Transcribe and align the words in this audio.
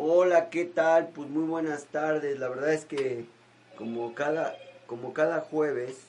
Hola, 0.00 0.48
¿qué 0.48 0.64
tal? 0.64 1.08
Pues 1.08 1.28
muy 1.28 1.42
buenas 1.42 1.86
tardes. 1.86 2.38
La 2.38 2.48
verdad 2.48 2.72
es 2.72 2.84
que 2.84 3.26
como 3.76 4.14
cada, 4.14 4.54
como 4.86 5.12
cada 5.12 5.40
jueves, 5.40 6.02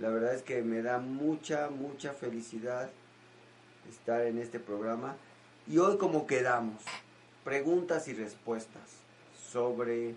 la 0.00 0.08
verdad 0.08 0.34
es 0.34 0.42
que 0.42 0.62
me 0.62 0.82
da 0.82 0.98
mucha, 0.98 1.70
mucha 1.70 2.12
felicidad 2.12 2.90
estar 3.88 4.22
en 4.22 4.36
este 4.38 4.58
programa. 4.58 5.14
Y 5.68 5.78
hoy 5.78 5.96
como 5.96 6.26
quedamos, 6.26 6.82
preguntas 7.44 8.08
y 8.08 8.14
respuestas 8.14 8.82
sobre 9.52 10.16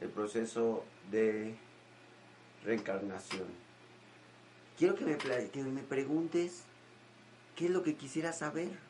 el 0.00 0.08
proceso 0.14 0.84
de 1.10 1.56
reencarnación. 2.64 3.48
Quiero 4.78 4.94
que 4.94 5.06
me, 5.06 5.16
que 5.16 5.62
me 5.64 5.82
preguntes 5.82 6.62
qué 7.56 7.64
es 7.64 7.72
lo 7.72 7.82
que 7.82 7.96
quisiera 7.96 8.32
saber. 8.32 8.89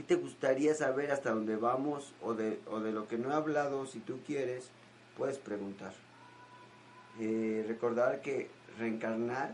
¿Qué 0.00 0.14
te 0.16 0.22
gustaría 0.22 0.74
saber 0.74 1.10
hasta 1.10 1.28
dónde 1.28 1.56
vamos 1.56 2.14
o 2.22 2.32
de, 2.32 2.58
o 2.70 2.80
de 2.80 2.90
lo 2.90 3.06
que 3.06 3.18
no 3.18 3.32
he 3.32 3.34
hablado? 3.34 3.84
Si 3.84 3.98
tú 3.98 4.20
quieres, 4.26 4.70
puedes 5.18 5.36
preguntar. 5.36 5.92
Eh, 7.20 7.66
recordar 7.68 8.22
que 8.22 8.48
reencarnar 8.78 9.50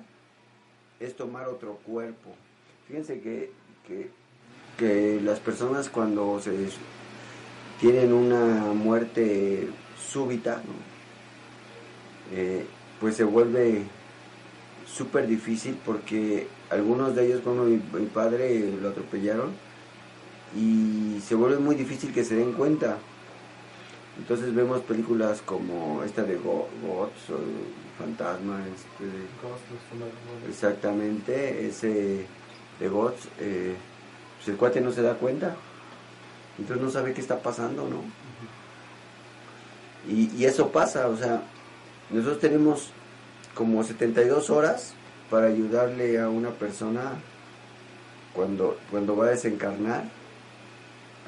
es 1.01 1.17
tomar 1.17 1.49
otro 1.49 1.79
cuerpo. 1.85 2.31
Fíjense 2.87 3.21
que, 3.21 3.51
que, 4.79 5.21
las 5.21 5.41
personas 5.41 5.89
cuando 5.89 6.41
se 6.41 6.55
tienen 7.81 8.13
una 8.13 8.73
muerte 8.73 9.69
súbita, 9.99 10.63
eh, 12.33 12.65
pues 13.01 13.17
se 13.17 13.25
vuelve 13.25 13.83
súper 14.87 15.27
difícil 15.27 15.77
porque 15.85 16.47
algunos 16.71 17.17
de 17.17 17.27
ellos, 17.27 17.41
como 17.41 17.65
mi 17.65 17.79
padre, 18.15 18.71
lo 18.81 18.91
atropellaron 18.91 19.66
y 20.57 21.21
se 21.21 21.35
vuelve 21.35 21.59
muy 21.59 21.77
difícil 21.77 22.13
que 22.13 22.25
se 22.25 22.35
den 22.35 22.53
cuenta. 22.53 22.97
Entonces 24.19 24.55
vemos 24.55 24.81
películas 24.81 25.43
como 25.45 26.03
esta 26.03 26.23
de 26.23 26.37
Gods 26.37 26.81
o 27.31 27.39
Fantasma, 27.99 28.61
este 28.75 30.49
exactamente, 30.49 31.67
ese 31.67 32.27
de 32.81 32.89
Gods, 32.89 33.29
eh, 33.41 33.75
pues 34.37 34.49
el 34.49 34.57
cuate 34.57 34.81
no 34.81 34.91
se 34.93 35.03
da 35.03 35.15
cuenta, 35.15 35.55
entonces 36.59 36.83
no 36.83 36.91
sabe 36.91 37.13
qué 37.13 37.21
está 37.21 37.41
pasando, 37.41 37.89
¿no? 37.89 38.03
y, 40.09 40.31
y 40.35 40.45
eso 40.47 40.71
pasa, 40.71 41.09
o 41.09 41.17
sea, 41.17 41.43
nosotros 42.11 42.41
tenemos 42.41 42.91
como 43.55 43.83
72 43.83 44.49
horas 44.49 44.95
para 45.31 45.47
ayudarle 45.49 46.21
a 46.21 46.29
una 46.29 46.51
persona 46.51 47.13
cuando, 48.35 48.79
cuando 48.91 49.17
va 49.17 49.27
a 49.27 49.31
desencarnar 49.31 50.05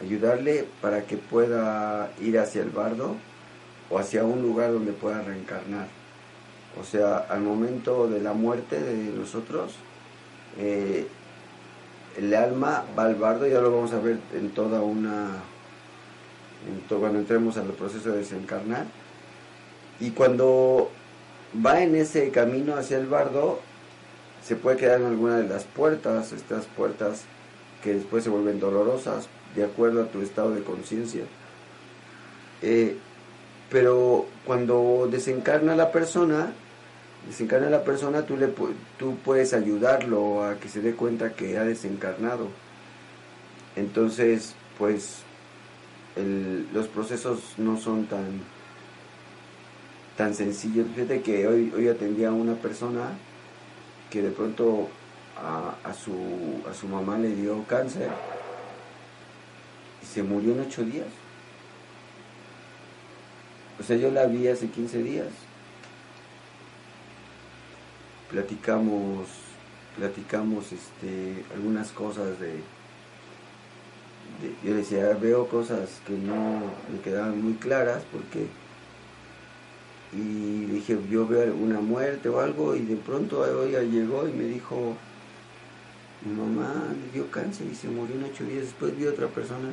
ayudarle 0.02 0.66
para 0.80 1.02
que 1.02 1.16
pueda 1.16 2.10
ir 2.20 2.38
hacia 2.38 2.62
el 2.62 2.70
bardo 2.70 3.16
o 3.90 3.98
hacia 3.98 4.24
un 4.24 4.42
lugar 4.42 4.72
donde 4.72 4.92
pueda 4.92 5.22
reencarnar. 5.22 5.88
O 6.80 6.84
sea, 6.84 7.18
al 7.18 7.40
momento 7.40 8.08
de 8.08 8.20
la 8.20 8.32
muerte 8.32 8.80
de 8.80 9.12
nosotros, 9.12 9.72
eh, 10.58 11.06
el 12.16 12.34
alma 12.34 12.84
va 12.96 13.04
al 13.04 13.14
bardo, 13.14 13.46
ya 13.46 13.60
lo 13.60 13.72
vamos 13.72 13.92
a 13.92 14.00
ver 14.00 14.18
en 14.34 14.50
toda 14.50 14.82
una, 14.82 15.30
cuando 16.88 17.18
entremos 17.18 17.56
al 17.56 17.66
proceso 17.68 18.12
de 18.12 18.18
desencarnar. 18.18 18.86
Y 20.00 20.10
cuando 20.10 20.90
va 21.64 21.82
en 21.82 21.96
ese 21.96 22.30
camino 22.30 22.76
hacia 22.76 22.98
el 22.98 23.06
bardo, 23.06 23.60
se 24.44 24.54
puede 24.54 24.76
quedar 24.76 25.00
en 25.00 25.06
alguna 25.06 25.38
de 25.38 25.48
las 25.48 25.64
puertas, 25.64 26.32
estas 26.32 26.66
puertas 26.66 27.22
que 27.82 27.94
después 27.94 28.24
se 28.24 28.30
vuelven 28.30 28.60
dolorosas 28.60 29.28
de 29.54 29.64
acuerdo 29.64 30.02
a 30.02 30.06
tu 30.06 30.20
estado 30.20 30.52
de 30.52 30.62
conciencia. 30.62 31.24
Eh, 32.62 32.96
pero 33.70 34.26
cuando 34.44 35.08
desencarna 35.10 35.76
la 35.76 35.92
persona, 35.92 36.52
desencarna 37.26 37.68
la 37.70 37.84
persona, 37.84 38.22
tú, 38.22 38.36
le, 38.36 38.48
tú 38.98 39.16
puedes 39.24 39.52
ayudarlo 39.52 40.44
a 40.44 40.56
que 40.56 40.68
se 40.68 40.80
dé 40.80 40.94
cuenta 40.94 41.32
que 41.32 41.58
ha 41.58 41.64
desencarnado. 41.64 42.48
Entonces, 43.76 44.54
pues 44.78 45.22
los 46.72 46.88
procesos 46.88 47.54
no 47.58 47.78
son 47.78 48.06
tan, 48.06 48.40
tan 50.16 50.34
sencillos. 50.34 50.86
Fíjate 50.94 51.20
que 51.22 51.46
hoy, 51.46 51.72
hoy 51.76 51.88
atendí 51.88 52.24
a 52.24 52.32
una 52.32 52.54
persona 52.54 53.10
que 54.10 54.22
de 54.22 54.30
pronto 54.30 54.88
a, 55.36 55.92
su, 55.94 56.12
a 56.68 56.74
su 56.74 56.88
mamá 56.88 57.18
le 57.18 57.34
dio 57.34 57.62
cáncer 57.68 58.08
se 60.02 60.22
murió 60.22 60.52
en 60.52 60.60
ocho 60.60 60.84
días. 60.84 61.06
O 63.78 63.82
sea, 63.82 63.96
yo 63.96 64.10
la 64.10 64.26
vi 64.26 64.48
hace 64.48 64.68
15 64.68 65.02
días. 65.02 65.28
Platicamos, 68.30 69.28
platicamos 69.96 70.72
este, 70.72 71.44
algunas 71.54 71.92
cosas 71.92 72.38
de, 72.40 72.60
Yo 74.64 74.74
decía, 74.74 75.16
veo 75.20 75.48
cosas 75.48 76.00
que 76.06 76.12
no 76.12 76.60
me 76.92 77.00
quedaban 77.02 77.40
muy 77.42 77.54
claras 77.54 78.02
porque... 78.12 78.46
Y 80.10 80.64
dije, 80.64 80.98
yo 81.10 81.26
veo 81.26 81.42
alguna 81.42 81.80
muerte 81.80 82.30
o 82.30 82.40
algo 82.40 82.74
y 82.74 82.80
de 82.80 82.96
pronto 82.96 83.44
ella 83.66 83.82
llegó 83.82 84.26
y 84.26 84.32
me 84.32 84.44
dijo, 84.44 84.96
mi 86.24 86.32
mamá 86.34 86.94
le 87.04 87.12
dio 87.12 87.30
cáncer 87.30 87.66
y 87.70 87.74
se 87.74 87.88
murió 87.88 88.16
en 88.16 88.24
ocho 88.24 88.44
días. 88.44 88.62
Después 88.62 88.96
vi 88.96 89.06
a 89.06 89.10
otra 89.10 89.28
persona 89.28 89.68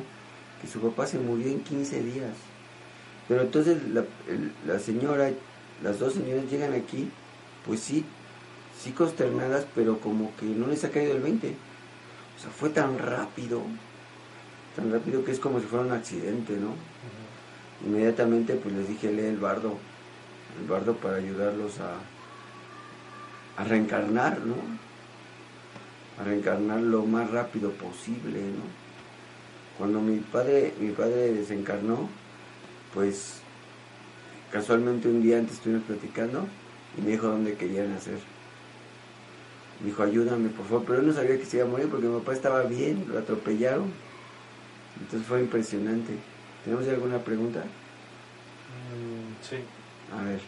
que 0.60 0.68
su 0.68 0.80
papá 0.80 1.06
se 1.06 1.18
murió 1.18 1.48
en 1.48 1.60
15 1.60 2.02
días. 2.02 2.32
Pero 3.28 3.42
entonces 3.42 3.78
la, 3.92 4.78
señora, 4.78 5.30
las 5.82 5.98
dos 5.98 6.14
señoras 6.14 6.50
llegan 6.50 6.72
aquí, 6.74 7.10
pues 7.64 7.80
sí, 7.80 8.04
sí 8.80 8.92
consternadas, 8.92 9.66
pero 9.74 9.98
como 9.98 10.34
que 10.36 10.46
no 10.46 10.68
les 10.68 10.84
ha 10.84 10.90
caído 10.90 11.12
el 11.12 11.22
20. 11.22 11.48
O 11.48 12.40
sea, 12.40 12.50
fue 12.50 12.70
tan 12.70 12.98
rápido, 12.98 13.62
tan 14.76 14.92
rápido 14.92 15.24
que 15.24 15.32
es 15.32 15.40
como 15.40 15.58
si 15.60 15.66
fuera 15.66 15.84
un 15.84 15.92
accidente, 15.92 16.56
¿no? 16.56 16.74
Inmediatamente 17.84 18.54
pues 18.54 18.74
les 18.74 18.88
dije, 18.88 19.12
lee 19.12 19.26
el 19.26 19.38
bardo, 19.38 19.76
el 20.60 20.68
bardo 20.68 20.94
para 20.96 21.16
ayudarlos 21.16 21.80
a, 21.80 23.60
a 23.60 23.64
reencarnar, 23.64 24.38
¿no? 24.40 24.54
A 26.20 26.24
reencarnar 26.24 26.80
lo 26.80 27.04
más 27.04 27.30
rápido 27.30 27.72
posible, 27.72 28.40
¿no? 28.40 28.85
Cuando 29.78 30.00
mi 30.00 30.18
padre, 30.18 30.72
mi 30.80 30.90
padre 30.92 31.32
desencarnó, 31.32 32.08
pues 32.94 33.40
casualmente 34.50 35.08
un 35.08 35.22
día 35.22 35.38
antes 35.38 35.56
estuvimos 35.56 35.84
platicando 35.84 36.46
y 36.96 37.02
me 37.02 37.10
dijo 37.10 37.28
dónde 37.28 37.54
querían 37.54 37.92
hacer. 37.92 38.18
Me 39.80 39.88
dijo, 39.88 40.02
ayúdame 40.02 40.48
por 40.48 40.66
favor, 40.66 40.84
pero 40.86 41.00
él 41.00 41.06
no 41.06 41.12
sabía 41.12 41.36
que 41.36 41.44
se 41.44 41.58
iba 41.58 41.66
a 41.66 41.68
morir 41.68 41.88
porque 41.88 42.06
mi 42.06 42.18
papá 42.18 42.32
estaba 42.32 42.62
bien, 42.62 43.04
lo 43.08 43.18
atropellaron. 43.18 43.92
Entonces 45.00 45.28
fue 45.28 45.40
impresionante. 45.40 46.14
¿Tenemos 46.64 46.88
alguna 46.88 47.18
pregunta? 47.18 47.60
Mm, 47.60 49.44
sí. 49.44 49.56
A 50.18 50.24
ver. 50.24 50.40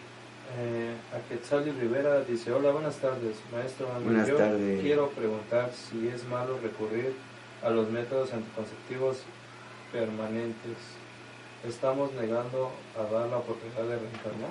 Eh, 0.57 0.95
a 1.13 1.81
Rivera 1.81 2.23
dice, 2.23 2.51
hola, 2.51 2.71
buenas 2.71 2.97
tardes, 2.97 3.37
maestro. 3.53 3.89
Buenas 4.03 4.29
Yo 4.29 4.37
tardes. 4.37 4.81
Quiero 4.81 5.11
preguntar 5.11 5.71
si 5.75 6.09
es 6.09 6.27
malo 6.27 6.59
recurrir 6.63 7.13
a 7.63 7.71
los 7.71 7.91
métodos 7.91 8.33
anticonceptivos 8.33 9.19
permanentes, 9.93 10.77
¿estamos 11.67 12.13
negando 12.15 12.71
a 12.97 13.13
dar 13.13 13.29
la 13.29 13.39
oportunidad 13.39 13.83
de 13.83 13.97
reencarnar? 13.97 14.51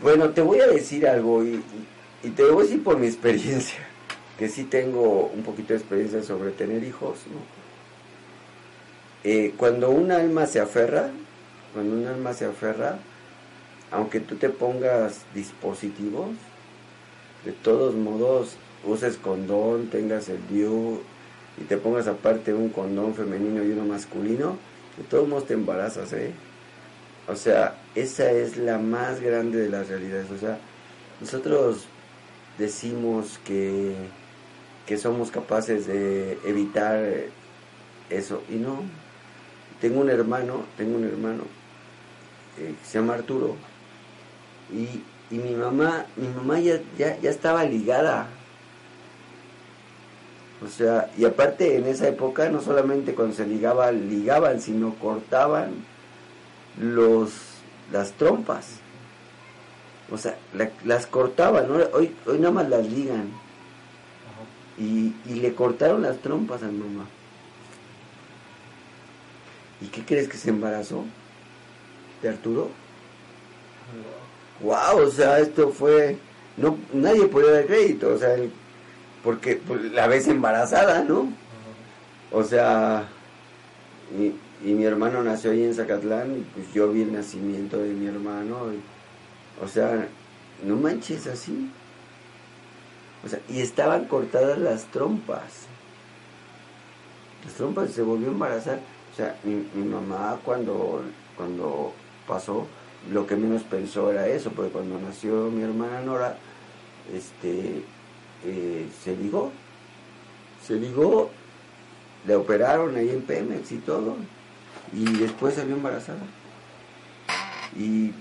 Bueno, 0.00 0.30
te 0.30 0.42
voy 0.42 0.60
a 0.60 0.66
decir 0.66 1.06
algo 1.06 1.44
y, 1.44 1.62
te 2.34 2.44
voy 2.44 2.60
a 2.60 2.62
decir 2.64 2.82
por 2.82 2.98
mi 2.98 3.06
experiencia, 3.06 3.80
que 4.38 4.48
sí 4.48 4.64
tengo 4.64 5.30
un 5.34 5.42
poquito 5.42 5.72
de 5.72 5.78
experiencia 5.78 6.22
sobre 6.22 6.50
tener 6.50 6.82
hijos. 6.84 7.20
Eh, 9.24 9.54
cuando 9.56 9.90
un 9.90 10.12
alma 10.12 10.46
se 10.46 10.60
aferra, 10.60 11.10
cuando 11.72 11.96
un 11.96 12.06
alma 12.06 12.32
se 12.32 12.44
aferra, 12.44 12.98
aunque 13.90 14.20
tú 14.20 14.36
te 14.36 14.48
pongas 14.48 15.24
dispositivos, 15.34 16.30
de 17.44 17.52
todos 17.52 17.94
modos 17.94 18.56
uses 18.84 19.16
condón, 19.16 19.88
tengas 19.88 20.28
el 20.28 20.38
view, 20.38 21.00
y 21.58 21.64
te 21.64 21.76
pongas 21.76 22.06
aparte 22.06 22.52
un 22.52 22.68
condón 22.68 23.14
femenino 23.14 23.64
y 23.64 23.70
uno 23.70 23.84
masculino, 23.84 24.56
de 24.96 25.04
todos 25.04 25.28
modos 25.28 25.46
te 25.46 25.54
embarazas, 25.54 26.12
¿eh? 26.12 26.32
O 27.28 27.34
sea, 27.34 27.76
esa 27.94 28.30
es 28.30 28.56
la 28.56 28.78
más 28.78 29.20
grande 29.20 29.58
de 29.58 29.68
las 29.68 29.88
realidades. 29.88 30.30
O 30.30 30.38
sea, 30.38 30.58
nosotros 31.20 31.86
decimos 32.56 33.40
que, 33.44 33.94
que 34.86 34.96
somos 34.96 35.30
capaces 35.30 35.86
de 35.86 36.38
evitar 36.44 37.02
eso 38.10 38.42
y 38.48 38.54
no. 38.54 38.82
Tengo 39.80 40.00
un 40.00 40.08
hermano, 40.10 40.64
tengo 40.76 40.96
un 40.96 41.04
hermano 41.04 41.42
eh, 42.58 42.74
que 42.80 42.86
se 42.86 42.98
llama 42.98 43.14
Arturo 43.14 43.56
y, 44.72 45.02
mi 45.34 45.54
mamá, 45.54 46.06
mi 46.16 46.28
mamá 46.28 46.60
ya, 46.60 46.80
ya, 46.96 47.18
ya 47.18 47.30
estaba 47.30 47.64
ligada 47.64 48.28
O 50.64 50.68
sea, 50.68 51.10
y 51.18 51.24
aparte 51.24 51.76
en 51.76 51.86
esa 51.86 52.08
época 52.08 52.48
no 52.48 52.60
solamente 52.60 53.14
cuando 53.14 53.34
se 53.34 53.46
ligaba, 53.46 53.92
ligaban, 53.92 54.60
sino 54.60 54.94
cortaban 54.94 55.84
los 56.80 57.32
las 57.92 58.12
trompas. 58.12 58.78
O 60.10 60.18
sea, 60.18 60.36
las 60.84 61.06
cortaban, 61.06 61.68
hoy, 61.92 62.14
hoy 62.26 62.38
nada 62.38 62.52
más 62.52 62.68
las 62.68 62.86
ligan. 62.86 63.30
Y, 64.78 65.14
y 65.26 65.34
le 65.40 65.54
cortaron 65.54 66.02
las 66.02 66.18
trompas 66.18 66.62
a 66.62 66.66
mi 66.66 66.78
mamá. 66.78 67.06
¿Y 69.80 69.86
qué 69.86 70.04
crees 70.04 70.28
que 70.28 70.36
se 70.36 70.50
embarazó? 70.50 71.04
¿De 72.22 72.28
Arturo? 72.28 72.70
Wow, 74.60 75.06
o 75.06 75.10
sea, 75.10 75.38
esto 75.38 75.70
fue 75.70 76.18
no 76.56 76.78
nadie 76.92 77.26
podía 77.26 77.52
dar 77.52 77.66
crédito, 77.66 78.14
o 78.14 78.18
sea, 78.18 78.34
porque 79.26 79.56
pues, 79.56 79.82
la 79.90 80.06
ves 80.06 80.28
embarazada, 80.28 81.02
¿no? 81.02 81.28
O 82.30 82.44
sea, 82.44 83.08
y, 84.16 84.32
mi 84.62 84.84
hermano 84.84 85.20
nació 85.24 85.50
ahí 85.50 85.64
en 85.64 85.74
Zacatlán 85.74 86.38
y 86.38 86.40
pues 86.54 86.72
yo 86.72 86.92
vi 86.92 87.02
el 87.02 87.12
nacimiento 87.12 87.76
de 87.76 87.92
mi 87.92 88.06
hermano, 88.06 88.56
o 89.60 89.66
sea, 89.66 90.06
no 90.64 90.76
manches 90.76 91.26
así. 91.26 91.72
O 93.24 93.28
sea, 93.28 93.40
y 93.48 93.62
estaban 93.62 94.04
cortadas 94.04 94.58
las 94.58 94.84
trompas. 94.92 95.66
Las 97.44 97.54
trompas 97.54 97.90
se 97.90 98.02
volvió 98.02 98.28
a 98.28 98.32
embarazar. 98.32 98.78
O 99.12 99.16
sea, 99.16 99.36
mi, 99.42 99.84
mamá 99.84 100.38
cuando, 100.44 101.02
cuando 101.36 101.92
pasó, 102.28 102.68
lo 103.10 103.26
que 103.26 103.34
menos 103.34 103.64
pensó 103.64 104.12
era 104.12 104.28
eso, 104.28 104.52
porque 104.52 104.70
cuando 104.70 105.00
nació 105.00 105.50
mi 105.50 105.64
hermana 105.64 106.00
Nora, 106.02 106.36
este, 107.12 107.82
eh, 108.44 108.88
se 109.04 109.16
ligó, 109.16 109.52
se 110.66 110.74
ligó, 110.74 111.30
le 112.26 112.34
operaron 112.34 112.96
ahí 112.96 113.10
en 113.10 113.22
Pemex 113.22 113.72
y 113.72 113.78
todo, 113.78 114.16
y 114.92 115.04
después 115.18 115.54
salió 115.54 115.76
embarazada. 115.76 116.22
Y 117.78 118.12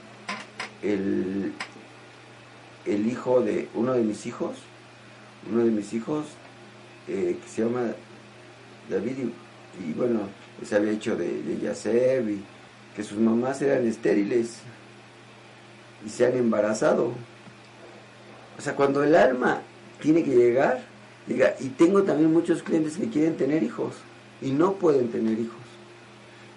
el, 0.82 1.54
el 2.86 3.08
hijo 3.08 3.42
de 3.42 3.70
uno 3.74 3.94
de 3.94 4.02
mis 4.02 4.26
hijos, 4.26 4.58
uno 5.52 5.64
de 5.64 5.72
mis 5.72 5.94
hijos, 5.94 6.26
eh, 7.08 7.38
que 7.42 7.50
se 7.50 7.64
llama 7.64 7.92
David, 8.90 9.30
y, 9.84 9.94
bueno, 9.94 10.22
se 10.64 10.76
había 10.76 10.92
hecho 10.92 11.16
de, 11.16 11.42
de 11.44 12.32
y 12.32 12.44
que 12.96 13.04
sus 13.04 13.18
mamás 13.18 13.62
eran 13.62 13.86
estériles 13.86 14.60
y 16.06 16.10
se 16.10 16.26
han 16.26 16.38
embarazado. 16.38 17.12
O 18.58 18.62
sea, 18.62 18.76
cuando 18.76 19.04
el 19.04 19.16
alma 19.16 19.62
tiene 20.02 20.24
que 20.24 20.36
llegar, 20.36 20.82
llega. 21.28 21.56
Y 21.60 21.70
tengo 21.70 22.04
también 22.04 22.32
muchos 22.32 22.64
clientes 22.64 22.98
que 22.98 23.10
quieren 23.10 23.38
tener 23.38 23.64
hijos 23.64 23.96
y 24.42 24.52
no 24.52 24.74
pueden 24.74 25.10
tener 25.10 25.40
hijos. 25.40 25.58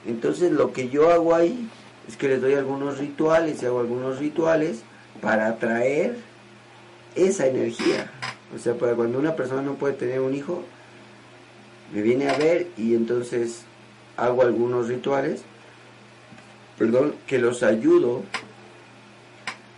Entonces 0.06 0.52
lo 0.52 0.73
que 0.73 0.88
yo 0.88 1.11
hago 1.11 1.35
ahí 1.35 1.69
es 2.06 2.17
que 2.17 2.29
les 2.29 2.40
doy 2.40 2.55
algunos 2.55 2.99
rituales 2.99 3.62
y 3.62 3.67
hago 3.67 3.81
algunos 3.81 4.19
rituales 4.19 4.82
para 5.20 5.49
atraer 5.49 6.17
esa 7.14 7.46
energía. 7.46 8.11
O 8.55 8.58
sea, 8.58 8.75
para 8.75 8.94
cuando 8.94 9.19
una 9.19 9.37
persona 9.37 9.62
no 9.62 9.75
puede 9.75 9.94
tener 9.94 10.20
un 10.20 10.34
hijo, 10.34 10.64
me 11.93 12.02
viene 12.02 12.29
a 12.29 12.38
ver 12.38 12.69
y 12.76 12.94
entonces 12.94 13.62
hago 14.17 14.43
algunos 14.43 14.88
rituales, 14.88 15.43
perdón, 16.79 17.14
que 17.26 17.38
los 17.38 17.62
ayudo 17.62 18.23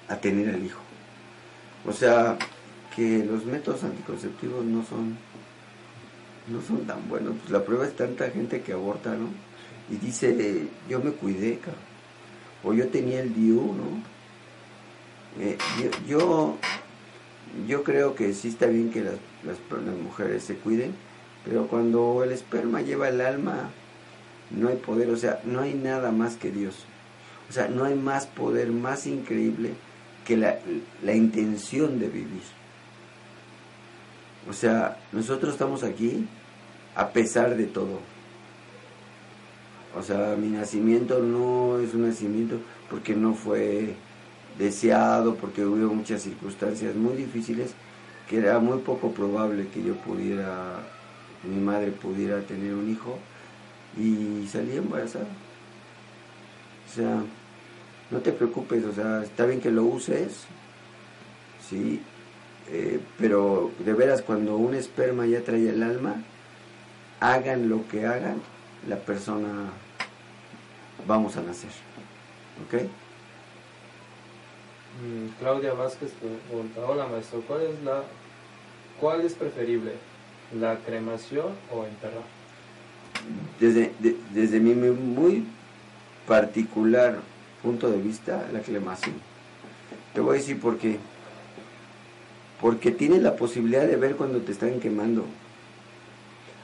a 0.09 0.17
tener 0.17 0.49
el 0.49 0.65
hijo. 0.65 0.81
O 1.87 1.93
sea, 1.93 2.39
que 2.95 3.25
los 3.25 3.45
métodos 3.45 3.85
anticonceptivos 3.85 4.65
no 4.65 4.85
son 4.85 5.17
no 6.51 6.61
son 6.63 6.87
tan 6.87 7.09
buenos. 7.09 7.35
Pues 7.39 7.51
la 7.51 7.65
prueba 7.65 7.87
es 7.87 7.95
tanta 7.97 8.31
gente 8.31 8.61
que 8.63 8.73
aborta, 8.73 9.11
¿no? 9.15 9.29
Y 9.91 9.97
dice, 9.97 10.69
yo 10.89 11.01
me 11.01 11.13
cuidé, 11.13 11.59
cabrón. 11.59 11.91
O 12.63 12.75
yo 12.75 12.89
tenía 12.89 13.21
el 13.21 13.35
DIU, 13.35 13.75
¿no? 13.75 15.43
Eh, 15.43 15.57
yo, 16.09 16.57
yo, 17.67 17.85
creo 17.85 18.15
que 18.15 18.35
sí 18.35 18.49
está 18.49 18.67
bien 18.67 18.91
que 18.91 19.03
las, 19.03 19.15
las, 19.45 19.59
las 19.85 19.97
mujeres 19.97 20.43
se 20.43 20.57
cuiden, 20.57 20.93
pero 21.45 21.69
cuando 21.69 22.23
el 22.25 22.33
esperma 22.33 22.83
lleva 22.83 23.09
el 23.09 23.21
alma, 23.21 23.71
no 24.51 24.69
hay 24.69 24.77
poder, 24.77 25.11
o 25.11 25.17
sea, 25.17 25.41
no 25.45 25.61
hay 25.61 25.75
nada 25.75 26.11
más 26.11 26.37
que 26.37 26.51
Dios. 26.51 26.85
O 27.49 27.53
sea, 27.53 27.69
no 27.69 27.85
hay 27.85 27.95
más 27.95 28.27
poder 28.27 28.71
más 28.71 29.07
increíble 29.07 29.73
que 30.27 30.37
la, 30.37 30.59
la 31.03 31.15
intención 31.15 31.99
de 31.99 32.09
vivir. 32.09 32.60
O 34.49 34.53
sea, 34.53 34.99
nosotros 35.13 35.53
estamos 35.53 35.83
aquí 35.83 36.27
a 36.95 37.11
pesar 37.11 37.57
de 37.57 37.67
todo. 37.67 38.01
O 39.97 40.03
sea, 40.03 40.37
mi 40.39 40.49
nacimiento 40.49 41.21
no 41.21 41.81
es 41.81 41.95
un 41.95 42.09
nacimiento 42.09 42.57
porque 42.89 43.15
no 43.15 43.35
fue 43.35 43.95
deseado, 44.59 45.35
porque 45.35 45.65
hubo 45.65 45.95
muchas 45.95 46.23
circunstancias 46.23 46.95
muy 46.95 47.17
difíciles 47.17 47.73
que 48.29 48.39
era 48.39 48.61
muy 48.61 48.79
poco 48.79 49.11
probable 49.11 49.67
que 49.69 49.83
yo 49.83 49.97
pudiera, 49.97 50.79
mi 51.43 51.61
madre 51.61 51.91
pudiera 51.91 52.41
tener 52.43 52.75
un 52.75 52.89
hijo 52.89 53.19
y 53.99 54.47
salí 54.47 54.77
embarazada. 54.77 55.27
O 56.89 56.95
sea, 56.95 57.23
no 58.11 58.19
te 58.19 58.31
preocupes, 58.33 58.85
o 58.85 58.93
sea, 58.93 59.23
está 59.25 59.47
bien 59.47 59.61
que 59.61 59.71
lo 59.71 59.85
uses, 59.85 60.45
sí, 61.69 62.01
eh, 62.71 63.01
pero 63.19 63.71
de 63.79 63.93
veras 63.93 64.23
cuando 64.23 64.57
un 64.57 64.75
esperma 64.75 65.27
ya 65.27 65.43
trae 65.43 65.69
el 65.69 65.83
alma, 65.83 66.23
hagan 67.21 67.69
lo 67.69 67.87
que 67.89 68.07
hagan, 68.07 68.41
la 68.89 68.97
persona 68.97 69.71
vamos 71.07 71.37
a 71.37 71.43
nacer, 71.43 71.71
¿ok? 72.67 72.83
Mm, 75.03 75.39
Claudia 75.39 75.73
Vázquez 75.75 76.13
pregunta, 76.49 76.81
hola 76.87 77.07
maestro, 77.07 77.43
¿cuál 77.47 77.63
es 77.63 77.83
la, 77.83 78.03
cuál 79.01 79.23
es 79.23 79.35
preferible, 79.35 79.93
la 80.59 80.77
cremación 80.79 81.49
o 81.73 81.85
enterrar? 81.87 82.25
Desde, 83.59 83.93
desde 84.33 84.61
mi 84.61 84.75
muy 84.75 85.45
particular 86.27 87.19
punto 87.63 87.91
de 87.91 87.99
vista 87.99 88.49
la 88.53 88.61
cremación. 88.61 89.15
Te 90.15 90.21
voy 90.21 90.37
a 90.37 90.41
decir 90.41 90.61
por 90.61 90.79
qué. 90.79 90.99
Porque 92.61 92.91
tienes 92.91 93.23
la 93.23 93.37
posibilidad 93.37 93.87
de 93.87 93.97
ver 93.97 94.17
cuando 94.17 94.41
te 94.41 94.53
están 94.53 94.81
quemando. 94.81 95.25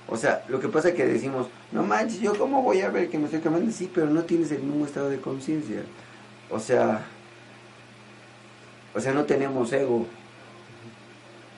O 0.09 0.17
sea, 0.17 0.45
lo 0.49 0.61
que 0.61 0.69
pasa 0.69 0.91
es 0.91 0.95
que 0.95 1.05
decimos, 1.05 1.49
no 1.73 1.83
manches, 1.83 2.21
yo 2.21 2.37
cómo 2.39 2.63
voy 2.63 2.81
a 2.81 2.91
ver 2.91 3.09
que 3.09 3.19
me 3.19 3.25
estoy 3.25 3.41
quemando, 3.41 3.73
sí, 3.73 3.91
pero 3.93 4.07
no 4.07 4.23
tienes 4.23 4.53
el 4.53 4.63
mismo 4.63 4.85
estado 4.85 5.11
de 5.11 5.21
conciencia. 5.21 5.83
O 6.51 6.61
sea, 6.61 7.05
o 8.95 9.01
sea, 9.01 9.13
no 9.13 9.25
tenemos 9.25 9.73
ego. 9.73 10.07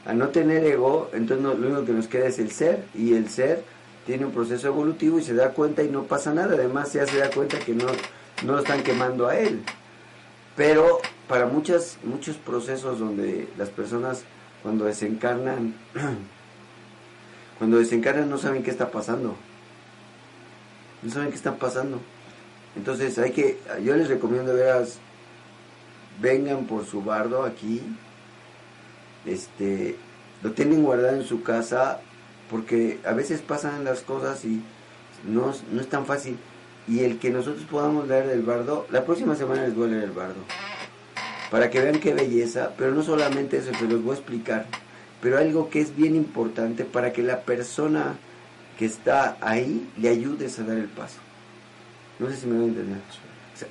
Al 0.06 0.18
no 0.18 0.28
tener 0.28 0.64
ego, 0.64 1.10
entonces 1.12 1.44
lo 1.44 1.52
único 1.52 1.84
que 1.84 1.92
nos 1.92 2.08
queda 2.08 2.26
es 2.26 2.38
el 2.38 2.50
ser, 2.50 2.84
y 2.94 3.14
el 3.14 3.28
ser 3.28 3.62
tiene 4.06 4.24
un 4.24 4.32
proceso 4.32 4.68
evolutivo 4.68 5.18
y 5.18 5.22
se 5.22 5.34
da 5.34 5.50
cuenta 5.50 5.82
y 5.82 5.88
no 5.88 6.04
pasa 6.04 6.32
nada. 6.32 6.54
Además, 6.54 6.92
ya 6.94 7.06
se 7.06 7.18
da 7.18 7.30
cuenta 7.30 7.58
que 7.58 7.74
no, 7.74 7.86
no 8.44 8.54
lo 8.54 8.58
están 8.60 8.82
quemando 8.82 9.28
a 9.28 9.38
él. 9.38 9.62
Pero 10.56 11.00
para 11.28 11.46
muchas, 11.46 11.98
muchos 12.02 12.36
procesos 12.36 12.98
donde 12.98 13.48
las 13.56 13.68
personas 13.68 14.24
cuando 14.62 14.86
desencarnan, 14.86 15.74
cuando 17.58 17.78
desencarnan 17.78 18.28
no 18.28 18.38
saben 18.38 18.62
qué 18.62 18.70
está 18.70 18.90
pasando. 18.90 19.36
No 21.02 21.12
saben 21.12 21.30
qué 21.30 21.36
está 21.36 21.56
pasando. 21.56 22.00
Entonces 22.76 23.18
hay 23.18 23.32
que, 23.32 23.58
yo 23.84 23.96
les 23.96 24.08
recomiendo 24.08 24.54
veras, 24.54 24.98
vengan 26.20 26.64
por 26.64 26.84
su 26.86 27.02
bardo 27.02 27.44
aquí, 27.44 27.82
este, 29.24 29.96
lo 30.42 30.52
tienen 30.52 30.82
guardado 30.82 31.16
en 31.16 31.24
su 31.24 31.42
casa, 31.42 32.00
porque 32.50 32.98
a 33.04 33.12
veces 33.12 33.40
pasan 33.40 33.84
las 33.84 34.00
cosas 34.00 34.44
y 34.44 34.62
no, 35.24 35.52
no 35.72 35.80
es 35.80 35.88
tan 35.88 36.06
fácil 36.06 36.38
y 36.88 37.00
el 37.00 37.18
que 37.18 37.30
nosotros 37.30 37.64
podamos 37.70 38.08
leer 38.08 38.30
el 38.30 38.42
bardo, 38.42 38.86
la 38.90 39.04
próxima 39.04 39.36
semana 39.36 39.62
les 39.62 39.74
voy 39.74 39.88
a 39.88 39.90
leer 39.92 40.04
el 40.04 40.10
bardo, 40.10 40.40
para 41.50 41.70
que 41.70 41.80
vean 41.80 42.00
qué 42.00 42.14
belleza, 42.14 42.72
pero 42.76 42.92
no 42.92 43.02
solamente 43.02 43.58
eso, 43.58 43.72
se 43.74 43.86
los 43.86 44.02
voy 44.02 44.12
a 44.12 44.18
explicar, 44.18 44.66
pero 45.20 45.38
algo 45.38 45.70
que 45.70 45.80
es 45.80 45.96
bien 45.96 46.14
importante 46.14 46.84
para 46.84 47.12
que 47.12 47.22
la 47.22 47.42
persona 47.42 48.16
que 48.78 48.84
está 48.84 49.36
ahí 49.40 49.88
le 49.96 50.08
ayudes 50.08 50.58
a 50.58 50.64
dar 50.64 50.78
el 50.78 50.88
paso. 50.88 51.18
No 52.18 52.28
sé 52.28 52.36
si 52.36 52.46
me 52.46 52.56
voy 52.56 52.64
a 52.64 52.68
entender. 52.68 52.98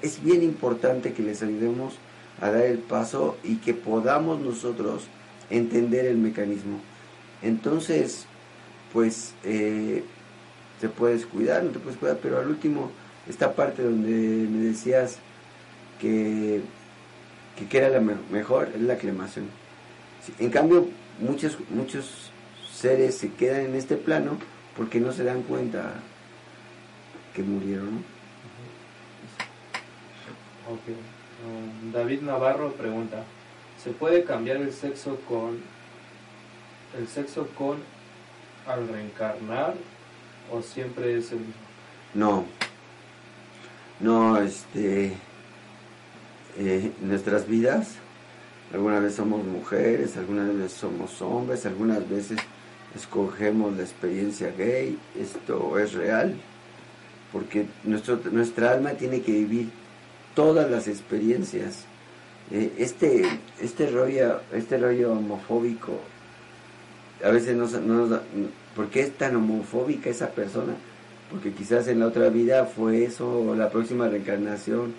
es 0.02 0.24
bien 0.24 0.44
importante 0.44 1.14
que 1.14 1.24
les 1.24 1.42
ayudemos 1.44 1.96
a 2.42 2.52
dar 2.52 2.66
el 2.66 2.80
paso 2.80 3.38
y 3.44 3.56
que 3.58 3.74
podamos 3.74 4.40
nosotros 4.40 5.08
entender 5.50 6.06
el 6.06 6.18
mecanismo. 6.18 6.80
Entonces, 7.42 8.26
pues, 8.92 9.34
eh, 9.44 10.04
te 10.82 10.90
puedes 10.90 11.26
cuidar, 11.26 11.64
no 11.64 11.72
te 11.72 11.80
puedes 11.80 11.98
cuidar, 11.98 12.20
pero 12.22 12.40
al 12.40 12.48
último 12.48 12.92
esta 13.28 13.54
parte 13.54 13.84
donde 13.84 14.10
me 14.10 14.66
decías 14.66 15.18
que, 16.00 16.62
que, 17.66 17.78
era 17.78 17.90
la 17.90 18.00
mejor, 18.00 18.70
es 18.74 18.82
la 18.82 18.94
aclamación. 18.94 19.50
en 20.40 20.50
cambio, 20.50 20.88
muchos, 21.20 21.58
muchos 21.70 22.32
seres 22.72 23.18
se 23.18 23.32
quedan 23.32 23.62
en 23.62 23.76
este 23.76 23.98
plano 23.98 24.38
porque 24.76 25.00
no 25.00 25.12
se 25.12 25.24
dan 25.24 25.42
cuenta 25.44 25.96
que 27.34 27.42
murieron. 27.42 28.04
Um, 30.70 31.92
David 31.92 32.22
Navarro 32.22 32.72
pregunta, 32.74 33.24
¿se 33.82 33.92
puede 33.92 34.24
cambiar 34.24 34.58
el 34.58 34.74
sexo 34.74 35.18
con 35.28 35.62
el 36.98 37.08
sexo 37.08 37.48
con 37.58 37.78
al 38.68 38.88
reencarnar 38.88 39.76
o 40.52 40.62
siempre 40.62 41.18
es 41.18 41.32
el 41.32 41.40
mismo? 41.40 41.54
No, 42.14 42.46
no, 44.00 44.38
este, 44.42 45.14
eh, 46.60 46.92
nuestras 47.02 47.48
vidas, 47.48 47.96
algunas 48.74 49.02
veces 49.02 49.18
somos 49.18 49.46
mujeres, 49.46 50.18
algunas 50.18 50.48
veces 50.48 50.74
somos 50.74 51.22
hombres, 51.22 51.66
algunas 51.66 52.10
veces 52.10 52.40
escogemos 52.96 53.78
la 53.78 53.84
experiencia 53.84 54.52
gay, 54.58 54.98
esto 55.20 55.78
es 55.78 55.94
real, 55.94 56.36
porque 57.32 57.68
nuestro, 57.84 58.20
nuestra 58.32 58.72
alma 58.72 58.92
tiene 58.92 59.22
que 59.22 59.32
vivir 59.32 59.70
todas 60.36 60.70
las 60.70 60.88
experiencias. 60.88 61.86
Eh, 62.52 62.74
este, 62.78 63.24
este, 63.62 63.88
rollo, 63.92 64.42
este 64.54 64.78
rollo 64.78 65.12
homofóbico, 65.12 66.00
a 67.24 67.30
veces 67.30 67.56
no 67.56 68.08
da, 68.08 68.24
¿por 68.76 68.90
qué 68.90 69.02
es 69.02 69.18
tan 69.18 69.36
homofóbica 69.36 70.10
esa 70.10 70.30
persona? 70.30 70.74
Porque 71.30 71.52
quizás 71.52 71.88
en 71.88 72.00
la 72.00 72.08
otra 72.08 72.30
vida 72.30 72.66
fue 72.66 73.04
eso, 73.04 73.54
la 73.56 73.70
próxima 73.70 74.08
reencarnación 74.08 74.94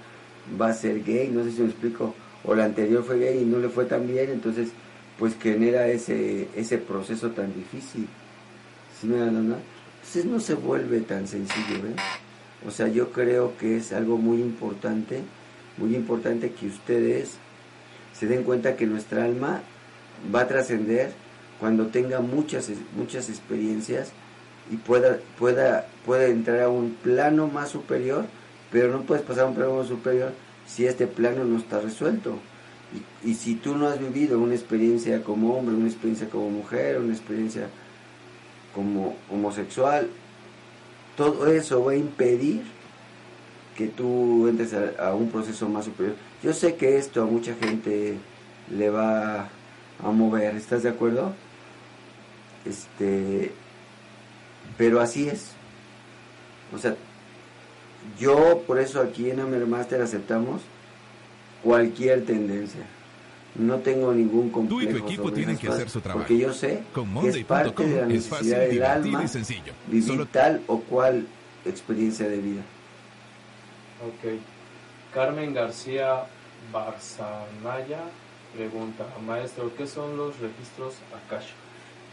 va 0.61 0.69
a 0.69 0.73
ser 0.73 1.03
gay, 1.05 1.29
no 1.29 1.45
sé 1.45 1.53
si 1.53 1.63
me 1.63 1.69
explico, 1.69 2.15
o 2.45 2.55
la 2.55 2.65
anterior 2.65 3.03
fue 3.05 3.19
gay 3.19 3.43
y 3.43 3.45
no 3.45 3.59
le 3.59 3.69
fue 3.69 3.85
tan 3.85 4.07
bien, 4.07 4.31
entonces 4.31 4.69
pues 5.19 5.37
genera 5.41 5.89
ese, 5.89 6.49
ese 6.55 6.79
proceso 6.79 7.31
tan 7.31 7.53
difícil. 7.55 8.09
¿Sí 9.01 9.07
me 9.07 9.19
dan 9.19 9.37
Entonces 9.37 10.25
no 10.25 10.41
se 10.41 10.55
vuelve 10.55 11.01
tan 11.01 11.27
sencillo, 11.27 11.77
¿eh? 11.87 11.97
O 12.67 12.71
sea, 12.71 12.89
yo 12.89 13.13
creo 13.13 13.57
que 13.57 13.77
es 13.77 13.93
algo 13.93 14.17
muy 14.17 14.41
importante, 14.41 15.23
muy 15.77 15.95
importante 15.95 16.51
que 16.53 16.67
ustedes 16.67 17.35
se 18.13 18.27
den 18.27 18.43
cuenta 18.43 18.77
que 18.77 18.87
nuestra 18.87 19.25
alma 19.25 19.63
va 20.35 20.41
a 20.41 20.49
trascender 20.49 21.13
cuando 21.61 21.87
tenga 21.87 22.21
muchas, 22.21 22.71
muchas 22.97 23.29
experiencias 23.29 24.11
y 24.71 24.77
pueda, 24.77 25.19
pueda, 25.39 25.87
pueda 26.05 26.27
entrar 26.27 26.63
a 26.63 26.69
un 26.69 26.95
plano 26.95 27.47
más 27.47 27.71
superior, 27.71 28.27
pero 28.71 28.93
no 28.93 29.03
puedes 29.03 29.25
pasar 29.25 29.45
a 29.45 29.49
un 29.49 29.55
plano 29.55 29.85
superior 29.85 30.33
si 30.67 30.87
este 30.87 31.07
plano 31.07 31.45
no 31.45 31.59
está 31.59 31.81
resuelto. 31.81 32.39
Y, 33.23 33.31
y, 33.31 33.35
si 33.35 33.55
tú 33.55 33.77
no 33.77 33.87
has 33.87 33.99
vivido 33.99 34.39
una 34.41 34.55
experiencia 34.55 35.23
como 35.23 35.55
hombre, 35.55 35.75
una 35.75 35.89
experiencia 35.89 36.29
como 36.31 36.49
mujer, 36.49 36.99
una 36.99 37.13
experiencia 37.13 37.69
como 38.75 39.17
homosexual, 39.31 40.09
todo 41.17 41.47
eso 41.49 41.85
va 41.85 41.93
a 41.93 41.97
impedir 41.97 42.63
que 43.77 43.89
tú 43.89 44.49
entres 44.49 44.73
a, 44.73 45.09
a, 45.09 45.15
un 45.15 45.31
proceso 45.31 45.69
más 45.69 45.85
superior. 45.85 46.17
Yo 46.43 46.53
sé 46.55 46.77
que 46.77 46.97
esto 46.97 47.23
a 47.23 47.27
mucha 47.27 47.55
gente 47.55 48.17
le 48.71 48.91
va 48.91 49.49
a 50.03 50.11
mover, 50.11 50.57
¿estás 50.57 50.83
de 50.83 50.89
acuerdo? 50.91 51.35
Este, 52.65 53.53
pero 54.77 55.01
así 55.01 55.29
es. 55.29 55.53
O 56.75 56.79
sea, 56.79 56.97
yo 58.19 58.63
por 58.67 58.79
eso 58.79 59.01
aquí 59.01 59.31
en 59.31 59.41
Amer 59.41 59.67
Master 59.67 60.03
aceptamos 60.03 60.63
cualquier 61.63 62.25
tendencia. 62.25 62.83
No 63.55 63.79
tengo 63.79 64.13
ningún 64.13 64.51
complejo 64.51 64.81
Tú 64.81 64.89
y 64.89 64.93
tu 64.93 65.07
equipo 65.07 65.33
tienen 65.33 65.57
que 65.57 65.69
hacer 65.69 65.91
su 65.91 66.01
trabajo. 66.01 66.21
Porque 66.21 66.39
yo 66.39 66.53
sé 66.53 66.83
Con 66.93 67.13
que 67.21 67.29
es 67.29 67.45
parte 67.45 67.85
de 67.85 67.95
la 67.95 68.01
fácil, 68.03 68.15
necesidad 68.15 68.61
del 68.61 68.83
alma 68.85 69.25
y 69.25 69.29
sencillo. 69.29 69.73
vivir 69.87 70.07
Solo 70.07 70.27
tal 70.27 70.63
o 70.67 70.81
cual 70.81 71.27
experiencia 71.65 72.29
de 72.29 72.39
vida. 72.39 72.63
Ok. 74.07 74.39
Carmen 75.13 75.55
García 75.55 76.25
Barzanaya 76.73 78.03
pregunta, 78.55 79.07
maestro, 79.27 79.71
¿qué 79.77 79.87
son 79.87 80.17
los 80.17 80.39
registros 80.39 80.95
Akasha? 81.27 81.55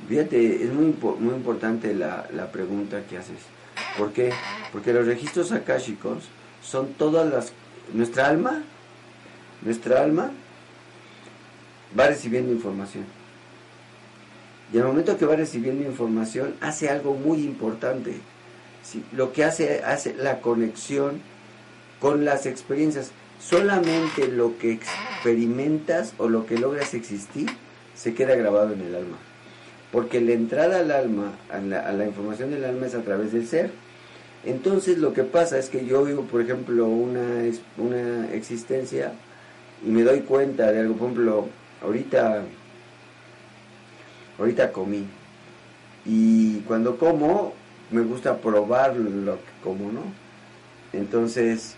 Fíjate, 0.07 0.63
es 0.63 0.73
muy, 0.73 0.95
muy 1.19 1.33
importante 1.35 1.93
la, 1.93 2.27
la 2.33 2.51
pregunta 2.51 3.03
que 3.09 3.17
haces. 3.17 3.39
¿Por 3.97 4.11
qué? 4.11 4.31
Porque 4.71 4.93
los 4.93 5.05
registros 5.05 5.51
akáshicos 5.51 6.25
son 6.63 6.93
todas 6.93 7.31
las... 7.31 7.53
Nuestra 7.93 8.27
alma, 8.27 8.63
nuestra 9.61 10.01
alma 10.01 10.31
va 11.97 12.07
recibiendo 12.07 12.51
información. 12.51 13.05
Y 14.73 14.77
al 14.79 14.85
momento 14.85 15.17
que 15.17 15.25
va 15.25 15.35
recibiendo 15.35 15.83
información, 15.83 16.55
hace 16.61 16.89
algo 16.89 17.13
muy 17.13 17.43
importante. 17.43 18.15
Lo 19.11 19.31
que 19.31 19.43
hace, 19.43 19.83
hace 19.83 20.13
la 20.15 20.41
conexión 20.41 21.21
con 21.99 22.25
las 22.25 22.45
experiencias. 22.45 23.11
Solamente 23.39 24.27
lo 24.27 24.57
que 24.57 24.71
experimentas 24.71 26.13
o 26.17 26.27
lo 26.27 26.45
que 26.45 26.57
logras 26.57 26.93
existir 26.93 27.49
se 27.95 28.13
queda 28.13 28.35
grabado 28.35 28.73
en 28.73 28.81
el 28.81 28.95
alma. 28.95 29.17
Porque 29.95 30.19
la 30.19 30.33
entrada 30.33 30.79
al 30.81 30.91
alma, 30.91 31.31
a 31.49 31.61
la, 31.61 32.05
información 32.05 32.51
del 32.51 32.65
alma 32.65 32.85
es 32.85 32.95
a 32.95 33.03
través 33.03 33.31
del 33.31 33.47
ser. 33.47 33.71
Entonces 34.43 34.97
lo 34.97 35.13
que 35.13 35.23
pasa 35.23 35.57
es 35.57 35.69
que 35.69 35.85
yo 35.85 36.03
vivo, 36.03 36.23
por 36.23 36.41
ejemplo, 36.41 36.85
una, 36.85 37.49
una 37.77 38.29
existencia 38.33 39.13
y 39.87 39.89
me 39.89 40.03
doy 40.03 40.19
cuenta 40.19 40.69
de 40.69 40.81
algo, 40.81 40.95
por 40.95 41.11
ejemplo, 41.11 41.47
ahorita, 41.81 42.43
ahorita 44.37 44.73
comí. 44.73 45.05
Y 46.03 46.59
cuando 46.67 46.97
como, 46.97 47.53
me 47.89 48.01
gusta 48.01 48.35
probar 48.35 48.97
lo 48.97 49.35
que 49.35 49.51
como, 49.63 49.93
¿no? 49.93 50.01
Entonces, 50.91 51.77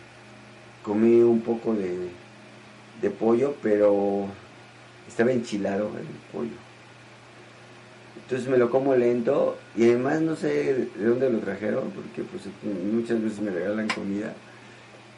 comí 0.81 1.21
un 1.21 1.41
poco 1.41 1.75
de, 1.75 2.09
de 2.99 3.11
pollo, 3.11 3.53
pero 3.61 4.25
estaba 5.07 5.31
enchilado 5.31 5.91
el 5.99 6.07
pollo. 6.35 6.66
Entonces 8.27 8.49
me 8.49 8.57
lo 8.57 8.69
como 8.69 8.93
lento 8.93 9.57
y 9.77 9.85
además 9.85 10.19
no 10.19 10.35
sé 10.35 10.89
de 10.97 11.05
dónde 11.05 11.29
lo 11.29 11.39
trajeron, 11.39 11.91
porque 11.91 12.23
pues 12.23 12.43
muchas 12.93 13.23
veces 13.23 13.39
me 13.39 13.51
regalan 13.51 13.87
comida. 13.87 14.33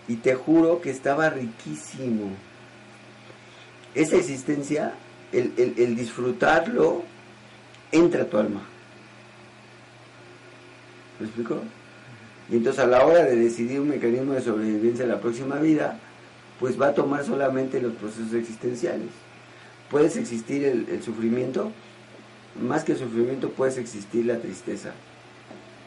Y 0.08 0.18
te 0.18 0.36
juro 0.36 0.80
que 0.80 0.92
estaba 0.92 1.32
riquísimo. 1.32 2.30
Esa 3.96 4.16
existencia, 4.16 4.94
el, 5.32 5.54
el- 5.58 5.96
disfrutarlo, 5.96 7.02
entra 7.92 8.22
a 8.22 8.26
tu 8.26 8.38
alma. 8.38 8.62
¿Me 11.20 11.26
explico? 11.26 11.62
Y 12.52 12.58
entonces 12.58 12.84
a 12.84 12.88
la 12.88 13.06
hora 13.08 13.24
de 13.24 13.36
decidir 13.36 13.80
un 13.80 13.90
mecanismo 13.90 14.34
de 14.34 14.42
sobrevivencia 14.42 15.04
en 15.06 15.10
la 15.10 15.20
próxima 15.20 15.56
vida, 15.58 15.98
pues 16.60 16.80
va 16.80 16.90
a 16.90 16.94
tomar 16.94 17.26
solamente 17.26 17.82
los 17.82 17.94
procesos 17.94 18.34
existenciales. 18.36 19.10
Puedes 19.90 20.16
existir 20.16 20.64
el 20.66 21.02
sufrimiento, 21.02 21.72
más 22.62 22.84
que 22.84 22.94
el 22.94 22.98
sufrimiento 22.98 23.50
puedes 23.50 23.78
existir 23.78 24.26
la 24.26 24.40
tristeza. 24.40 24.92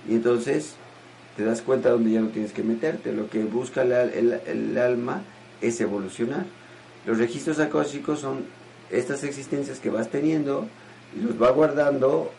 Y 0.09 0.15
entonces 0.15 0.75
te 1.37 1.45
das 1.45 1.63
cuenta 1.63 1.91
donde 1.91 2.13
ya 2.13 2.21
no 2.21 2.29
tienes 2.29 2.53
que 2.53 2.63
meterte. 2.63 3.13
Lo 3.13 3.29
que 3.29 3.45
busca 3.45 3.83
el, 3.83 4.41
el 4.47 4.79
alma 4.79 5.23
es 5.61 5.81
evolucionar. 5.81 6.45
Los 7.07 7.19
registros 7.19 7.59
acósticos 7.59 8.21
son 8.21 8.45
estas 8.91 9.25
existencias 9.25 9.79
que 9.79 9.91
vas 9.91 10.11
teniendo 10.11 10.69
y 11.17 11.23
los 11.23 11.41
va 11.41 11.51
guardando 11.51 12.31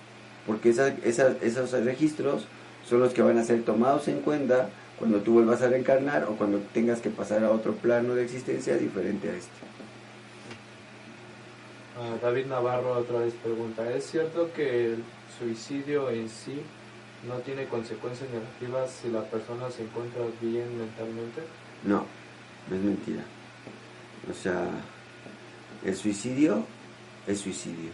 porque 0.46 0.70
esos 0.70 1.72
registros 1.84 2.46
son 2.88 3.00
los 3.00 3.13
que 3.13 3.22
van 3.22 3.38
a 3.38 3.44
ser 3.44 3.63
tomados 3.63 4.08
en 4.08 4.20
cuenta 4.20 4.70
cuando 5.00 5.20
tú 5.20 5.34
vuelvas 5.34 5.62
a 5.62 5.68
reencarnar 5.68 6.25
o 6.25 6.36
cuando 6.36 6.60
tengas 6.74 7.00
que 7.00 7.10
pasar 7.10 7.44
a 7.44 7.51
otro 7.51 7.74
plano 7.74 8.15
de 8.15 8.24
existencia 8.24 8.77
diferente 8.77 9.30
a 9.30 9.36
este. 9.36 9.51
Ah, 11.95 12.17
David 12.19 12.47
Navarro 12.47 12.97
otra 12.97 13.19
vez 13.19 13.35
pregunta, 13.35 13.88
¿es 13.93 14.05
cierto 14.05 14.51
que 14.53 14.93
el 14.93 15.03
suicidio 15.38 16.09
en 16.09 16.27
sí 16.27 16.59
no 17.27 17.35
tiene 17.35 17.65
consecuencias 17.67 18.29
negativas 18.31 18.89
si 18.89 19.09
la 19.09 19.23
persona 19.23 19.69
se 19.69 19.83
encuentra 19.83 20.23
bien 20.41 20.75
mentalmente? 20.77 21.41
No, 21.83 22.05
no 22.69 22.75
es 22.75 22.81
mentira. 22.81 23.21
O 24.29 24.33
sea, 24.33 24.69
el 25.85 25.95
suicidio 25.95 26.65
es 27.27 27.39
suicidio. 27.39 27.91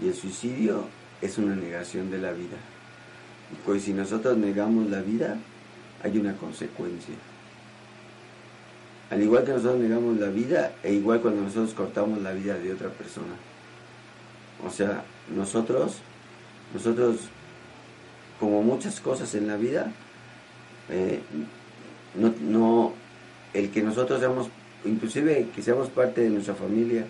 Y 0.00 0.08
el 0.08 0.14
suicidio 0.14 0.88
es 1.20 1.38
una 1.38 1.54
negación 1.54 2.10
de 2.10 2.18
la 2.18 2.32
vida. 2.32 2.56
Y 3.52 3.56
pues 3.64 3.84
si 3.84 3.92
nosotros 3.92 4.36
negamos 4.38 4.90
la 4.90 5.02
vida, 5.02 5.38
hay 6.02 6.18
una 6.18 6.36
consecuencia. 6.36 7.14
Al 9.12 9.22
igual 9.22 9.44
que 9.44 9.52
nosotros 9.52 9.78
negamos 9.78 10.16
la 10.16 10.28
vida, 10.28 10.72
e 10.82 10.94
igual 10.94 11.20
cuando 11.20 11.42
nosotros 11.42 11.74
cortamos 11.74 12.22
la 12.22 12.32
vida 12.32 12.54
de 12.54 12.72
otra 12.72 12.88
persona. 12.88 13.34
O 14.66 14.70
sea, 14.70 15.04
nosotros, 15.36 15.98
nosotros, 16.72 17.16
como 18.40 18.62
muchas 18.62 19.00
cosas 19.00 19.34
en 19.34 19.48
la 19.48 19.56
vida, 19.58 19.92
eh, 20.88 21.20
no, 22.14 22.94
el 23.52 23.70
que 23.70 23.82
nosotros 23.82 24.18
seamos, 24.18 24.48
inclusive 24.86 25.48
que 25.54 25.60
seamos 25.60 25.90
parte 25.90 26.22
de 26.22 26.30
nuestra 26.30 26.54
familia, 26.54 27.04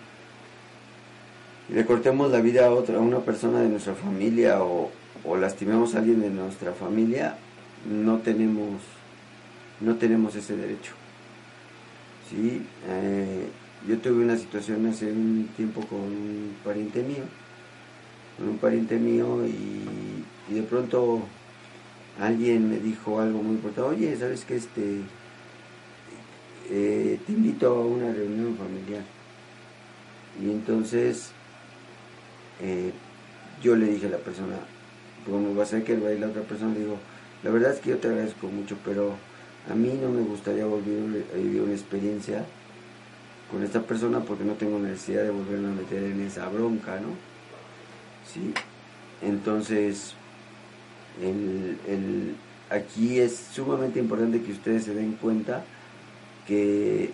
y 1.68 1.74
le 1.74 1.86
cortemos 1.86 2.32
la 2.32 2.40
vida 2.40 2.66
a 2.66 2.72
otra, 2.72 2.96
a 2.96 3.00
una 3.00 3.20
persona 3.20 3.60
de 3.60 3.68
nuestra 3.68 3.94
familia 3.94 4.60
o, 4.64 4.90
o 5.24 5.36
lastimemos 5.36 5.94
a 5.94 5.98
alguien 5.98 6.20
de 6.20 6.30
nuestra 6.30 6.72
familia, 6.72 7.36
no 7.88 8.18
tenemos, 8.18 8.80
no 9.80 9.94
tenemos 9.94 10.34
ese 10.34 10.56
derecho. 10.56 10.94
¿Sí? 12.32 12.62
Eh, 12.88 13.46
yo 13.86 13.98
tuve 13.98 14.24
una 14.24 14.36
situación 14.38 14.86
hace 14.86 15.12
un 15.12 15.48
tiempo 15.56 15.82
con 15.86 16.00
un 16.00 16.56
pariente 16.64 17.02
mío, 17.02 17.24
con 18.38 18.48
un 18.48 18.58
pariente 18.58 18.96
mío 18.96 19.44
y, 19.46 20.54
de 20.54 20.62
pronto 20.62 21.22
alguien 22.20 22.70
me 22.70 22.78
dijo 22.78 23.20
algo 23.20 23.42
muy 23.42 23.56
importante, 23.56 23.96
oye, 23.96 24.16
¿sabes 24.16 24.44
qué? 24.44 24.56
Este, 24.56 25.00
eh, 26.70 27.18
te 27.26 27.32
invito 27.32 27.68
a 27.68 27.86
una 27.86 28.12
reunión 28.12 28.56
familiar. 28.56 29.02
Y 30.42 30.50
entonces 30.50 31.30
eh, 32.62 32.92
yo 33.62 33.76
le 33.76 33.86
dije 33.86 34.06
a 34.06 34.10
la 34.10 34.18
persona, 34.18 34.56
como 35.26 35.54
va 35.54 35.64
a 35.64 35.66
ser 35.66 35.84
que 35.84 35.96
va 35.96 36.08
a 36.08 36.12
la 36.12 36.28
otra 36.28 36.42
persona, 36.42 36.72
le 36.72 36.80
digo, 36.80 36.98
la 37.42 37.50
verdad 37.50 37.72
es 37.72 37.80
que 37.80 37.90
yo 37.90 37.98
te 37.98 38.08
agradezco 38.08 38.46
mucho, 38.46 38.76
pero 38.84 39.16
a 39.70 39.74
mí 39.74 39.98
no 40.00 40.08
me 40.08 40.22
gustaría 40.22 40.66
volver 40.66 41.24
a 41.32 41.36
vivir 41.36 41.62
una 41.62 41.72
experiencia 41.72 42.44
con 43.50 43.62
esta 43.62 43.82
persona 43.82 44.20
porque 44.20 44.44
no 44.44 44.54
tengo 44.54 44.78
necesidad 44.78 45.22
de 45.22 45.30
volverme 45.30 45.68
a 45.68 45.82
meter 45.82 46.02
en 46.02 46.20
esa 46.22 46.48
bronca, 46.48 46.98
¿no? 47.00 47.08
Sí. 48.32 48.54
Entonces, 49.20 50.14
el, 51.20 52.34
aquí 52.70 53.20
es 53.20 53.36
sumamente 53.52 54.00
importante 54.00 54.42
que 54.42 54.52
ustedes 54.52 54.84
se 54.84 54.94
den 54.94 55.12
cuenta 55.12 55.64
que, 56.46 57.10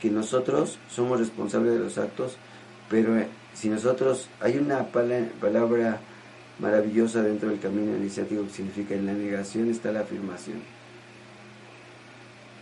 que 0.00 0.10
nosotros 0.10 0.78
somos 0.90 1.20
responsables 1.20 1.74
de 1.74 1.78
los 1.78 1.98
actos, 1.98 2.36
pero 2.88 3.16
eh, 3.18 3.28
si 3.54 3.68
nosotros, 3.68 4.28
hay 4.40 4.56
una 4.56 4.86
palabra 4.86 6.00
maravillosa 6.58 7.22
dentro 7.22 7.50
del 7.50 7.60
camino 7.60 7.96
iniciático 7.96 8.44
que 8.44 8.50
significa 8.50 8.94
en 8.94 9.06
la 9.06 9.12
negación 9.12 9.70
está 9.70 9.92
la 9.92 10.00
afirmación. 10.00 10.81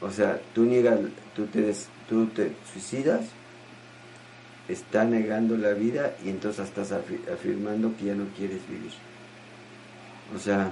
O 0.00 0.10
sea, 0.10 0.40
tú 0.54 0.64
niegas, 0.64 0.98
tú 1.36 1.46
te, 1.46 1.74
tú 2.08 2.26
te 2.26 2.52
suicidas, 2.72 3.26
está 4.68 5.04
negando 5.04 5.56
la 5.56 5.72
vida 5.72 6.16
y 6.24 6.30
entonces 6.30 6.66
estás 6.66 6.92
afirmando 6.92 7.94
que 7.96 8.06
ya 8.06 8.14
no 8.14 8.26
quieres 8.36 8.66
vivir. 8.68 8.92
O 10.34 10.38
sea, 10.38 10.70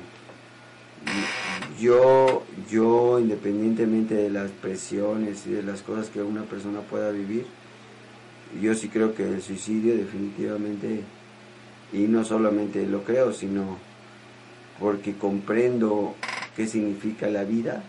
yo, 1.81 2.45
yo 2.71 3.19
independientemente 3.19 4.15
de 4.15 4.31
las 4.31 4.51
presiones 4.51 5.47
y 5.47 5.51
de 5.51 5.63
las 5.63 5.83
cosas 5.83 6.09
que 6.09 6.23
una 6.23 6.43
persona 6.43 6.81
pueda 6.81 7.11
vivir, 7.11 7.47
yo 8.63 8.75
sí 8.75 8.89
creo 8.89 9.15
que 9.15 9.25
el 9.25 9.43
suicidio 9.43 9.97
definitivamente, 9.97 11.03
y 11.93 11.99
no 12.07 12.25
solamente 12.25 12.87
lo 12.87 13.05
creo, 13.05 13.33
sino 13.33 13.79
porque 14.81 15.15
comprendo 15.15 16.15
qué 16.57 16.67
significa 16.67 17.29
la 17.29 17.45
vida, 17.45 17.83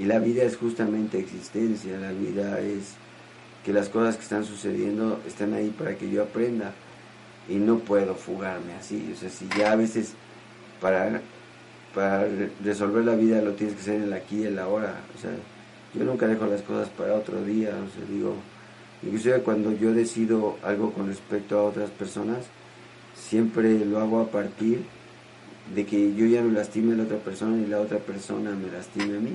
y 0.00 0.06
la 0.06 0.18
vida 0.18 0.42
es 0.42 0.56
justamente 0.56 1.18
existencia, 1.18 1.98
la 1.98 2.12
vida 2.12 2.58
es 2.60 2.94
que 3.64 3.72
las 3.72 3.90
cosas 3.90 4.16
que 4.16 4.22
están 4.22 4.44
sucediendo 4.44 5.20
están 5.26 5.52
ahí 5.52 5.68
para 5.68 5.94
que 5.96 6.10
yo 6.10 6.22
aprenda 6.22 6.72
y 7.48 7.56
no 7.56 7.78
puedo 7.80 8.14
fugarme 8.14 8.72
así, 8.72 9.12
o 9.12 9.16
sea, 9.16 9.28
si 9.28 9.46
ya 9.56 9.72
a 9.72 9.76
veces 9.76 10.14
para, 10.80 11.20
para 11.94 12.26
resolver 12.64 13.04
la 13.04 13.14
vida 13.14 13.42
lo 13.42 13.52
tienes 13.52 13.76
que 13.76 13.82
hacer 13.82 13.94
en 13.96 14.02
el 14.04 14.12
aquí 14.14 14.42
y 14.42 14.46
en 14.46 14.56
la 14.56 14.62
ahora. 14.62 14.94
O 15.16 15.20
sea, 15.20 15.30
yo 15.94 16.04
nunca 16.04 16.26
dejo 16.26 16.46
las 16.46 16.62
cosas 16.62 16.88
para 16.88 17.14
otro 17.14 17.44
día. 17.44 17.70
O 17.70 17.90
sea, 17.94 18.04
digo, 18.08 18.34
inclusive 19.02 19.40
cuando 19.40 19.72
yo 19.72 19.92
decido 19.92 20.56
algo 20.62 20.92
con 20.92 21.08
respecto 21.08 21.58
a 21.58 21.64
otras 21.64 21.90
personas, 21.90 22.46
siempre 23.14 23.84
lo 23.84 24.00
hago 24.00 24.20
a 24.20 24.30
partir 24.30 24.82
de 25.74 25.84
que 25.84 26.14
yo 26.14 26.26
ya 26.26 26.42
no 26.42 26.50
lastime 26.50 26.94
a 26.94 26.96
la 26.96 27.02
otra 27.04 27.18
persona 27.18 27.58
y 27.62 27.66
la 27.66 27.80
otra 27.80 27.98
persona 27.98 28.52
me 28.52 28.70
lastime 28.70 29.18
a 29.18 29.20
mí. 29.20 29.32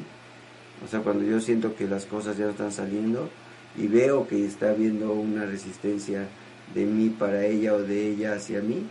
O 0.83 0.87
sea, 0.87 1.01
cuando 1.01 1.23
yo 1.23 1.39
siento 1.39 1.75
que 1.75 1.87
las 1.87 2.05
cosas 2.05 2.37
ya 2.37 2.49
están 2.49 2.71
saliendo 2.71 3.29
y 3.77 3.87
veo 3.87 4.27
que 4.27 4.45
está 4.45 4.69
habiendo 4.69 5.13
una 5.13 5.45
resistencia 5.45 6.27
de 6.73 6.85
mí 6.85 7.09
para 7.09 7.45
ella 7.45 7.73
o 7.73 7.81
de 7.81 8.09
ella 8.11 8.33
hacia 8.33 8.61
mí, 8.61 8.85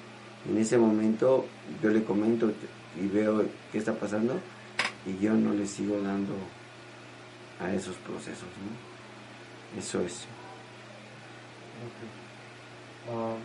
en 0.49 0.59
ese 0.59 0.79
momento 0.79 1.47
yo 1.83 1.91
le 1.91 2.05
comento 2.05 2.53
y 3.01 3.07
veo 3.07 3.45
qué 3.73 3.79
está 3.79 3.95
pasando 3.95 4.41
y 5.07 5.23
yo 5.23 5.35
no 5.35 5.53
le 5.53 5.67
sigo 5.67 6.01
dando 6.01 6.35
a 7.61 7.73
esos 7.73 7.97
procesos. 7.97 8.49
Eso 9.79 10.01
es. 10.01 10.27
Okay. 11.85 12.25
Um, 13.15 13.41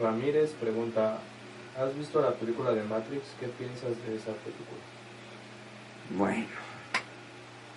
Ramírez 0.00 0.52
pregunta, 0.52 1.18
¿has 1.76 1.96
visto 1.96 2.20
la 2.20 2.32
película 2.32 2.72
de 2.72 2.82
Matrix? 2.84 3.22
¿Qué 3.40 3.46
piensas 3.48 3.90
de 4.06 4.16
esa 4.16 4.32
película? 4.32 4.97
Bueno, 6.16 6.46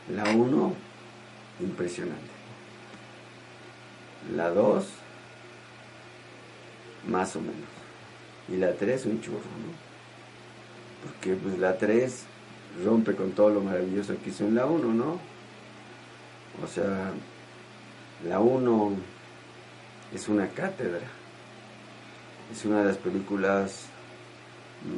la 0.09 0.23
1, 0.23 0.73
impresionante. 1.59 2.31
La 4.35 4.49
2, 4.49 4.85
más 7.07 7.35
o 7.35 7.41
menos. 7.41 7.55
Y 8.47 8.55
la 8.55 8.73
3 8.73 9.05
un 9.05 9.21
churro, 9.21 9.37
¿no? 9.37 9.73
Porque 11.03 11.35
pues 11.35 11.57
la 11.59 11.77
3 11.77 12.23
rompe 12.85 13.15
con 13.15 13.31
todo 13.31 13.49
lo 13.49 13.61
maravilloso 13.61 14.15
que 14.23 14.29
hizo 14.29 14.45
en 14.45 14.55
la 14.55 14.65
1, 14.65 14.93
¿no? 14.93 15.19
O 16.63 16.67
sea, 16.67 17.11
la 18.27 18.39
1 18.39 18.91
es 20.13 20.29
una 20.29 20.47
cátedra. 20.47 21.07
Es 22.51 22.63
una 22.65 22.79
de 22.79 22.85
las 22.85 22.97
películas 22.97 23.87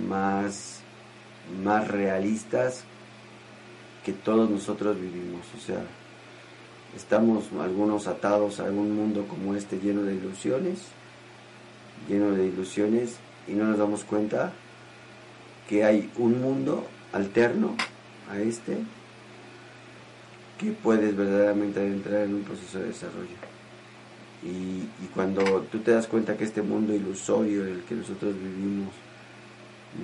más, 0.07 0.81
más 1.63 1.87
realistas 1.87 2.83
que 4.03 4.13
todos 4.13 4.49
nosotros 4.49 4.99
vivimos. 4.99 5.45
O 5.57 5.59
sea, 5.65 5.83
estamos 6.95 7.45
algunos 7.59 8.07
atados 8.07 8.59
a 8.59 8.63
un 8.65 8.95
mundo 8.95 9.25
como 9.27 9.55
este 9.55 9.79
lleno 9.79 10.03
de 10.03 10.15
ilusiones 10.15 10.79
lleno 12.07 12.31
de 12.31 12.47
ilusiones 12.47 13.17
y 13.47 13.53
no 13.53 13.65
nos 13.65 13.77
damos 13.77 14.03
cuenta 14.03 14.51
que 15.67 15.83
hay 15.83 16.09
un 16.17 16.41
mundo 16.41 16.85
alterno 17.11 17.75
a 18.29 18.39
este 18.39 18.77
que 20.59 20.71
puedes 20.71 21.15
verdaderamente 21.15 21.85
entrar 21.85 22.21
en 22.21 22.35
un 22.35 22.43
proceso 22.43 22.79
de 22.79 22.85
desarrollo. 22.85 23.53
Y, 24.43 24.87
cuando 25.13 25.61
tú 25.71 25.79
te 25.79 25.91
das 25.91 26.07
cuenta 26.07 26.35
que 26.35 26.43
este 26.43 26.61
mundo 26.61 26.93
ilusorio 26.93 27.65
en 27.65 27.75
el 27.75 27.83
que 27.83 27.95
nosotros 27.95 28.33
vivimos 28.35 28.89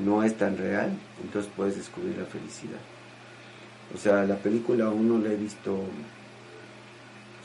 no 0.05 0.23
es 0.23 0.37
tan 0.37 0.57
real, 0.57 0.91
entonces 1.23 1.51
puedes 1.55 1.75
descubrir 1.75 2.17
la 2.17 2.25
felicidad. 2.25 2.79
O 3.93 3.97
sea, 3.97 4.23
la 4.23 4.35
película 4.35 4.89
uno 4.89 5.17
la 5.17 5.33
he 5.33 5.35
visto 5.35 5.83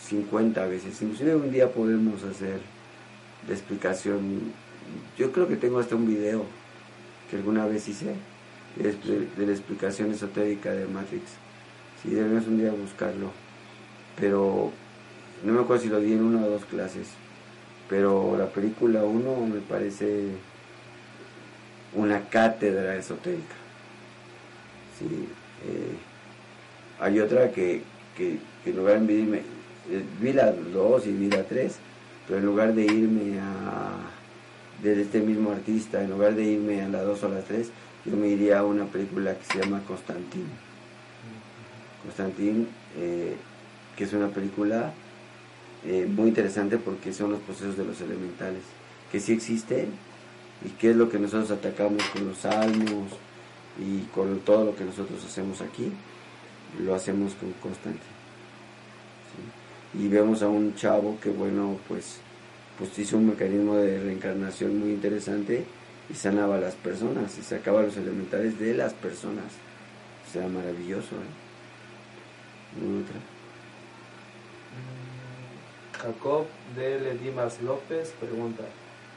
50 0.09 0.67
veces, 0.67 1.01
inclusive 1.01 1.35
un 1.35 1.51
día 1.51 1.73
podemos 1.73 2.23
hacer 2.25 2.61
de 3.47 3.53
explicación. 3.53 4.53
Yo 5.17 5.33
creo 5.33 5.49
que 5.49 5.57
tengo 5.57 5.79
hasta 5.79 5.97
un 5.97 6.07
video 6.07 6.45
que 7.31 7.37
alguna 7.37 7.67
vez 7.67 7.89
hice 7.89 8.15
de, 8.77 9.47
la 9.47 9.53
explicación 9.53 10.11
esotérica 10.13 10.73
de 10.73 10.87
Matrix. 10.87 11.25
Si 12.03 12.09
sí, 12.09 12.15
debemos 12.15 12.47
un 12.47 12.59
día 12.59 12.73
buscarlo. 12.73 13.31
Pero 14.21 14.71
no 15.45 15.53
me 15.53 15.61
acuerdo 15.61 15.83
si 15.83 15.89
lo 15.89 16.01
di 16.01 16.13
en 16.13 16.23
una 16.23 16.45
o 16.45 16.51
dos 16.51 16.65
clases. 16.65 17.09
Pero 17.89 18.37
la 18.37 18.47
película 18.47 19.05
1 19.05 19.47
me 19.47 19.61
parece 19.61 20.29
una 21.95 22.29
cátedra 22.29 22.97
esotérica. 22.97 23.55
Sí, 24.99 25.29
eh, 25.67 25.94
hay 27.05 27.21
otra 27.21 27.51
que, 27.51 27.83
que, 28.17 28.39
en 28.65 28.77
lugar 28.77 29.01
de 29.01 29.07
vi, 29.07 29.35
eh, 29.35 30.03
vi 30.21 30.33
la 30.33 30.53
2 30.53 31.07
y 31.07 31.13
vi 31.13 31.29
la 31.29 31.43
3 31.45 31.79
pero 32.27 32.39
en 32.39 32.47
lugar 32.47 32.75
de 32.75 32.85
irme 32.85 33.39
a 33.39 34.11
de 34.83 35.01
este 35.01 35.21
mismo 35.21 35.53
artista, 35.53 36.03
en 36.03 36.11
lugar 36.11 36.35
de 36.35 36.45
irme 36.45 36.83
a 36.83 36.89
las 36.89 37.05
2 37.05 37.23
o 37.25 37.29
las 37.29 37.45
3, 37.45 37.71
yo 38.05 38.17
me 38.17 38.29
iría 38.29 38.59
a 38.59 38.65
una 38.65 38.85
película 38.85 39.35
que 39.35 39.45
se 39.45 39.63
llama 39.63 39.83
Constantín. 39.87 40.47
Constantín, 42.03 42.69
eh, 42.99 43.35
que 43.97 44.05
es 44.05 44.13
una 44.13 44.29
película 44.29 44.93
eh, 45.87 46.07
muy 46.07 46.29
interesante 46.29 46.77
porque 46.77 47.13
son 47.13 47.31
los 47.31 47.41
procesos 47.41 47.79
de 47.79 47.85
los 47.85 48.01
elementales, 48.01 48.63
que 49.11 49.21
sí 49.21 49.33
existen 49.33 49.89
y 50.65 50.71
que 50.71 50.91
es 50.91 50.97
lo 50.97 51.09
que 51.09 51.19
nosotros 51.19 51.51
atacamos 51.51 52.03
con 52.13 52.29
los 52.29 52.39
salmos 52.39 53.13
y 53.79 54.03
con 54.15 54.41
todo 54.41 54.65
lo 54.65 54.77
que 54.77 54.85
nosotros 54.85 55.25
hacemos 55.25 55.61
aquí, 55.63 55.93
lo 56.81 56.95
hacemos 56.95 57.35
con 57.35 57.53
Constantín 57.55 58.01
y 59.95 60.09
vemos 60.09 60.43
a 60.43 60.49
un 60.49 60.75
chavo 60.75 61.19
que 61.21 61.31
bueno 61.31 61.79
pues 61.89 62.19
pues 62.79 62.99
hizo 62.99 63.17
un 63.17 63.29
mecanismo 63.29 63.77
de 63.77 64.01
reencarnación 64.01 64.79
muy 64.79 64.91
interesante 64.91 65.65
y 66.11 66.15
sanaba 66.15 66.57
a 66.57 66.61
las 66.61 66.75
personas 66.75 67.39
y 67.39 67.43
sacaba 67.43 67.83
los 67.83 67.97
elementales 67.97 68.59
de 68.59 68.75
las 68.75 68.93
personas 68.93 69.45
o 70.29 70.33
sea 70.33 70.49
maravilloso 70.49 71.15
¿eh? 71.15 71.45
otra 73.01 73.35
Jacob 76.05 76.45
de 76.77 77.01
Ledimas 77.01 77.63
López 77.63 78.13
pregunta, 78.21 78.65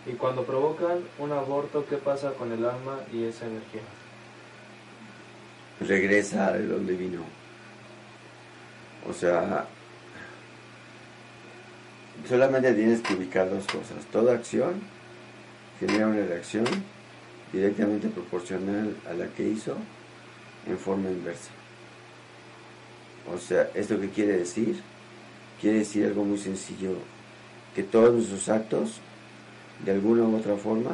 ¿y 0.05 0.13
cuando 0.13 0.43
provocan 0.45 0.99
un 1.19 1.31
aborto 1.33 1.85
qué 1.89 1.97
pasa 1.97 2.31
con 2.33 2.51
el 2.51 2.65
alma 2.65 2.99
y 3.11 3.25
esa 3.25 3.45
energía? 3.45 3.81
Regresa 5.81 6.53
de 6.53 6.65
donde 6.65 6.95
vino. 6.95 7.36
O 9.09 9.13
sea, 9.13 9.65
solamente 12.27 12.73
tienes 12.73 13.01
que 13.01 13.13
ubicar 13.13 13.49
dos 13.49 13.65
cosas. 13.65 14.05
Toda 14.11 14.33
acción 14.33 14.81
genera 15.79 16.07
una 16.07 16.25
reacción 16.25 16.65
directamente 17.51 18.07
proporcional 18.09 18.95
a 19.09 19.13
la 19.13 19.27
que 19.27 19.43
hizo 19.43 19.75
en 20.67 20.77
forma 20.77 21.09
inversa. 21.09 21.51
O 23.33 23.37
sea, 23.37 23.69
¿esto 23.73 23.99
qué 23.99 24.09
quiere 24.09 24.37
decir? 24.37 24.81
Quiere 25.61 25.79
decir 25.79 26.05
algo 26.05 26.23
muy 26.23 26.37
sencillo, 26.37 26.93
que 27.75 27.83
todos 27.83 28.13
nuestros 28.13 28.47
actos, 28.49 28.99
de 29.83 29.91
alguna 29.91 30.23
u 30.23 30.37
otra 30.37 30.55
forma, 30.55 30.91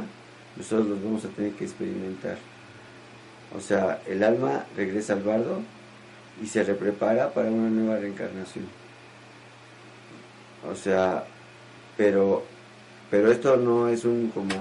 nosotros 0.56 0.88
los 0.88 1.04
vamos 1.04 1.26
a 1.26 1.30
tener 1.30 1.52
que 1.54 1.66
experimentar. 1.66 2.38
O 3.56 3.62
sea, 3.62 4.02
el 4.08 4.24
alma 4.24 4.66
regresa 4.76 5.14
al 5.14 5.24
bardo 5.24 5.62
y 6.42 6.48
se 6.48 6.64
reprepara 6.64 7.34
para 7.34 7.50
una 7.50 7.70
nueva 7.70 8.00
reencarnación. 8.00 8.66
O 10.70 10.76
sea, 10.76 11.26
pero, 11.98 12.44
pero 13.12 13.32
esto 13.32 13.58
no 13.58 13.90
es 13.90 14.06
un 14.06 14.30
como, 14.34 14.56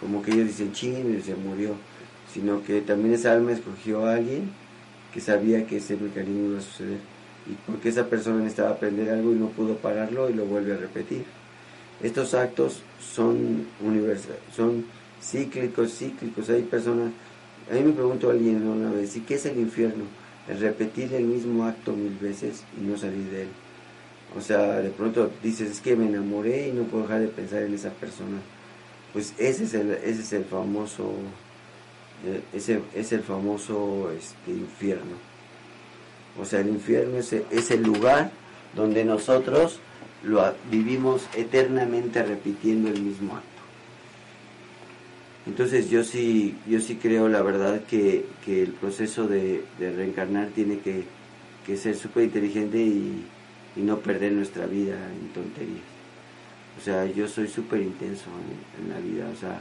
como 0.00 0.22
que 0.22 0.32
ellos 0.32 0.48
dicen 0.48 0.72
ching 0.72 1.18
y 1.18 1.22
se 1.22 1.34
murió, 1.34 1.74
sino 2.32 2.62
que 2.62 2.80
también 2.80 3.14
esa 3.14 3.32
alma 3.32 3.52
escogió 3.52 4.06
a 4.06 4.14
alguien 4.14 4.50
que 5.12 5.20
sabía 5.20 5.66
que 5.66 5.78
ese 5.78 5.96
mecanismo 5.96 6.50
iba 6.50 6.58
a 6.58 6.62
suceder 6.62 6.98
y 7.48 7.54
porque 7.66 7.88
esa 7.88 8.06
persona 8.06 8.38
necesitaba 8.38 8.70
aprender 8.70 9.10
algo 9.10 9.32
y 9.32 9.36
no 9.36 9.48
pudo 9.48 9.76
pararlo 9.76 10.28
y 10.28 10.34
lo 10.34 10.44
vuelve 10.44 10.74
a 10.74 10.76
repetir. 10.76 11.24
Estos 12.02 12.34
actos 12.34 12.82
son 13.00 13.66
universales, 13.80 14.40
son 14.54 14.84
cíclicos, 15.20 15.92
cíclicos. 15.92 16.48
Hay 16.50 16.62
personas, 16.62 17.10
a 17.70 17.74
mí 17.74 17.82
me 17.82 17.92
preguntó 17.92 18.30
alguien 18.30 18.66
una 18.66 18.90
vez, 18.92 19.16
¿y 19.16 19.20
qué 19.20 19.34
es 19.34 19.46
el 19.46 19.58
infierno? 19.58 20.04
Repetir 20.48 21.12
el 21.12 21.24
mismo 21.24 21.64
acto 21.64 21.92
mil 21.92 22.16
veces 22.18 22.62
y 22.80 22.84
no 22.84 22.96
salir 22.96 23.30
de 23.30 23.42
él. 23.42 23.48
O 24.36 24.40
sea, 24.40 24.80
de 24.80 24.90
pronto 24.90 25.30
dices, 25.42 25.70
es 25.70 25.80
que 25.80 25.96
me 25.96 26.06
enamoré 26.06 26.68
y 26.68 26.72
no 26.72 26.84
puedo 26.84 27.04
dejar 27.04 27.20
de 27.20 27.28
pensar 27.28 27.62
en 27.62 27.74
esa 27.74 27.90
persona. 27.90 28.38
Pues 29.12 29.34
ese 29.38 29.64
es 29.64 29.74
el, 29.74 29.90
ese 29.92 30.20
es 30.20 30.32
el 30.32 30.44
famoso, 30.44 31.12
eh, 32.26 32.42
ese 32.52 32.80
es 32.94 33.12
el 33.12 33.22
famoso 33.22 34.10
este, 34.16 34.52
infierno. 34.52 35.16
O 36.40 36.44
sea, 36.44 36.60
el 36.60 36.68
infierno 36.68 37.18
es, 37.18 37.32
es 37.32 37.70
el 37.70 37.82
lugar 37.82 38.30
donde 38.74 39.04
nosotros 39.04 39.80
lo 40.22 40.54
vivimos 40.70 41.22
eternamente 41.34 42.22
repitiendo 42.22 42.88
el 42.88 43.00
mismo 43.00 43.36
acto. 43.36 43.57
Entonces 45.48 45.90
yo 45.90 46.04
sí, 46.04 46.56
yo 46.68 46.80
sí 46.80 46.96
creo 46.96 47.28
la 47.28 47.42
verdad 47.42 47.80
que, 47.84 48.26
el 48.46 48.72
proceso 48.72 49.26
de, 49.26 49.64
reencarnar 49.78 50.48
tiene 50.48 50.78
que, 50.78 51.04
ser 51.76 51.96
súper 51.96 52.24
inteligente 52.24 52.78
y, 52.78 53.24
no 53.76 54.00
perder 54.00 54.32
nuestra 54.32 54.66
vida 54.66 54.96
en 55.12 55.28
tonterías. 55.28 55.84
O 56.78 56.80
sea, 56.80 57.06
yo 57.06 57.28
soy 57.28 57.46
súper 57.46 57.80
intenso 57.80 58.24
en, 58.76 58.84
en, 58.84 58.92
la 58.92 58.98
vida. 58.98 59.30
O 59.32 59.36
sea, 59.36 59.60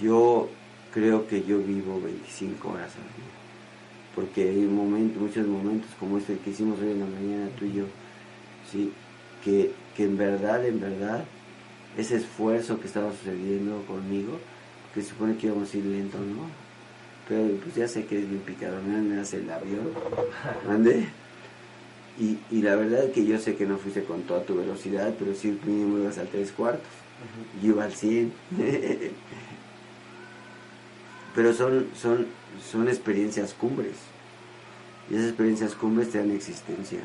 yo 0.00 0.50
creo 0.92 1.26
que 1.26 1.42
yo 1.42 1.58
vivo 1.58 2.00
25 2.02 2.68
horas 2.68 2.92
al 2.96 3.16
día 3.16 3.32
porque 4.14 4.48
hay 4.48 4.56
momentos, 4.56 5.22
muchos 5.22 5.46
momentos 5.46 5.90
como 5.98 6.18
este 6.18 6.36
que 6.38 6.50
hicimos 6.50 6.78
hoy 6.80 6.90
en 6.90 7.00
la 7.00 7.06
mañana 7.06 7.48
tú 7.58 7.64
y 7.64 7.72
yo, 7.72 7.84
¿sí? 8.70 8.92
que, 9.44 9.72
en 9.98 10.16
verdad, 10.16 10.64
en 10.64 10.80
verdad, 10.80 11.24
ese 11.96 12.16
esfuerzo 12.16 12.80
que 12.80 12.86
estaba 12.86 13.10
sucediendo 13.12 13.84
conmigo, 13.86 14.38
que 14.94 15.02
supone 15.02 15.36
que 15.36 15.46
íbamos 15.46 15.72
a 15.72 15.76
ir 15.76 15.84
lento, 15.84 16.18
¿no? 16.18 16.46
Pero 17.28 17.56
pues 17.62 17.74
ya 17.74 17.88
sé 17.88 18.04
que 18.06 18.18
es 18.18 18.28
bien 18.28 18.42
picado, 18.42 18.82
me 18.82 19.20
hace 19.20 19.38
el 19.38 19.50
avión, 19.50 19.90
¿mande? 20.66 21.08
Y, 22.18 22.38
y, 22.50 22.60
la 22.60 22.76
verdad 22.76 23.04
es 23.04 23.12
que 23.12 23.24
yo 23.24 23.38
sé 23.38 23.56
que 23.56 23.64
no 23.64 23.78
fuiste 23.78 24.04
con 24.04 24.22
toda 24.22 24.44
tu 24.44 24.54
velocidad, 24.56 25.14
pero 25.18 25.34
sí 25.34 25.58
mínimo 25.64 25.98
ibas 25.98 26.18
al 26.18 26.28
tres 26.28 26.52
cuartos, 26.52 26.86
y 27.58 27.66
yo 27.66 27.72
iba 27.72 27.84
al 27.84 27.94
100. 27.94 28.32
pero 31.34 31.54
son, 31.54 31.86
son, 31.98 32.26
son 32.70 32.88
experiencias 32.88 33.54
cumbres. 33.54 33.94
Y 35.10 35.14
esas 35.14 35.28
experiencias 35.28 35.74
cumbres 35.74 36.10
te 36.10 36.18
dan 36.18 36.30
existencia. 36.32 37.00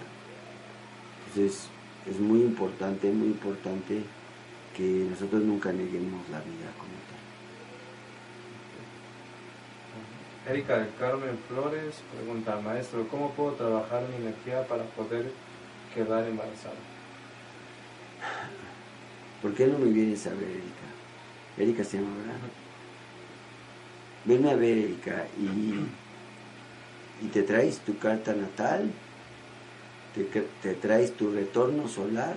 Entonces 1.29 1.67
es 2.09 2.19
muy 2.19 2.41
importante, 2.41 3.09
muy 3.11 3.27
importante 3.27 4.03
que 4.77 5.07
nosotros 5.09 5.41
nunca 5.41 5.73
neguemos 5.73 6.29
la 6.29 6.39
vida 6.39 6.71
como 6.77 6.91
tal. 10.45 10.53
Erika 10.53 10.77
del 10.77 10.93
Carmen 10.99 11.39
Flores 11.47 12.03
pregunta, 12.13 12.59
maestro, 12.63 13.07
¿cómo 13.09 13.31
puedo 13.31 13.53
trabajar 13.53 14.03
mi 14.07 14.17
energía 14.27 14.67
para 14.67 14.83
poder 14.83 15.31
quedar 15.93 16.25
embarazada? 16.25 16.75
¿Por 19.41 19.55
qué 19.55 19.65
no 19.65 19.79
me 19.79 19.91
vienes 19.91 20.27
a 20.27 20.29
ver, 20.29 20.43
Erika? 20.43 20.85
Erika 21.57 21.83
se 21.83 21.97
llama, 21.97 22.15
¿verdad? 22.17 22.35
Venme 24.25 24.51
a 24.51 24.55
ver, 24.55 24.77
Erika, 24.77 25.25
y, 25.39 25.87
y 27.25 27.29
te 27.29 27.41
traes 27.41 27.79
tu 27.79 27.97
carta 27.97 28.33
natal, 28.33 28.91
te, 30.61 30.75
traes 30.75 31.15
tu 31.15 31.31
retorno 31.31 31.87
solar 31.87 32.35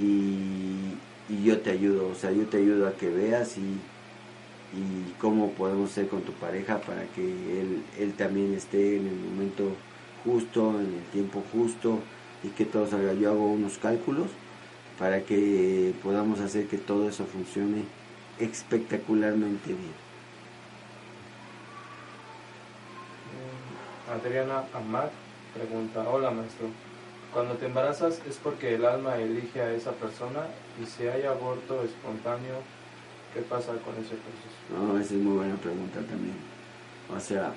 y, 0.00 1.44
yo 1.44 1.58
te 1.60 1.70
ayudo, 1.70 2.08
o 2.08 2.14
sea, 2.14 2.32
yo 2.32 2.46
te 2.46 2.56
ayudo 2.56 2.88
a 2.88 2.92
que 2.92 3.10
veas 3.10 3.58
y, 3.58 3.60
y 3.60 5.12
cómo 5.20 5.50
podemos 5.52 5.90
ser 5.90 6.08
con 6.08 6.22
tu 6.22 6.32
pareja 6.32 6.80
para 6.80 7.02
que 7.14 7.22
él, 7.22 7.82
él 7.98 8.14
también 8.14 8.54
esté 8.54 8.96
en 8.96 9.08
el 9.08 9.14
momento 9.14 9.72
justo, 10.24 10.70
en 10.80 10.94
el 10.94 11.04
tiempo 11.12 11.44
justo 11.52 11.98
y 12.42 12.48
que 12.48 12.64
todo 12.64 12.86
salga. 12.86 13.12
Yo 13.12 13.30
hago 13.30 13.52
unos 13.52 13.76
cálculos 13.78 14.28
para 14.98 15.22
que 15.22 15.94
podamos 16.02 16.40
hacer 16.40 16.66
que 16.66 16.78
todo 16.78 17.08
eso 17.08 17.24
funcione 17.26 17.84
espectacularmente 18.38 19.68
bien. 19.68 19.94
Mm, 23.34 24.12
Adriana 24.12 24.64
Amat 24.74 25.10
pregunta, 25.54 26.08
hola 26.08 26.30
maestro, 26.30 26.68
cuando 27.32 27.54
te 27.54 27.66
embarazas 27.66 28.20
es 28.28 28.36
porque 28.36 28.74
el 28.74 28.84
alma 28.84 29.16
elige 29.16 29.60
a 29.60 29.72
esa 29.72 29.92
persona 29.92 30.46
y 30.82 30.86
si 30.86 31.06
hay 31.06 31.22
aborto 31.22 31.82
espontáneo, 31.82 32.56
¿qué 33.34 33.40
pasa 33.42 33.72
con 33.72 33.94
ese 33.94 34.16
proceso? 34.16 34.56
No, 34.72 34.98
esa 34.98 35.14
es 35.14 35.20
muy 35.20 35.36
buena 35.36 35.56
pregunta 35.56 36.00
también. 36.00 36.36
O 37.14 37.20
sea, 37.20 37.52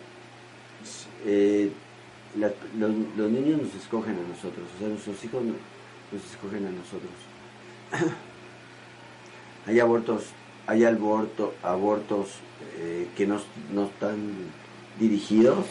eh, 1.26 1.72
los, 2.36 3.32
niños 3.32 3.62
nos 3.62 3.76
escogen 3.76 4.18
a 4.18 4.28
nosotros, 4.28 4.68
o 4.76 4.80
sea, 4.80 4.88
nuestros 4.88 5.24
hijos 5.24 5.44
nos 5.44 6.26
escogen 6.32 6.66
a 6.68 6.72
nosotros. 6.72 7.12
hay 9.68 9.80
abortos 9.80 10.34
hay 10.68 10.86
aborto, 10.86 11.54
abortos 11.64 12.30
eh, 12.78 13.08
que 13.18 13.28
no, 13.28 13.38
están 13.38 14.32
dirigidos, 15.00 15.66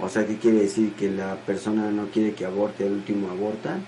o 0.00 0.08
sea, 0.08 0.26
¿qué 0.26 0.36
quiere 0.36 0.62
decir? 0.62 0.92
Que 0.92 1.10
la 1.10 1.36
persona 1.36 1.90
no 1.90 2.06
quiere 2.06 2.32
que 2.32 2.44
aborte, 2.44 2.84
al 2.84 2.92
último 2.92 3.30
aborta, 3.30 3.78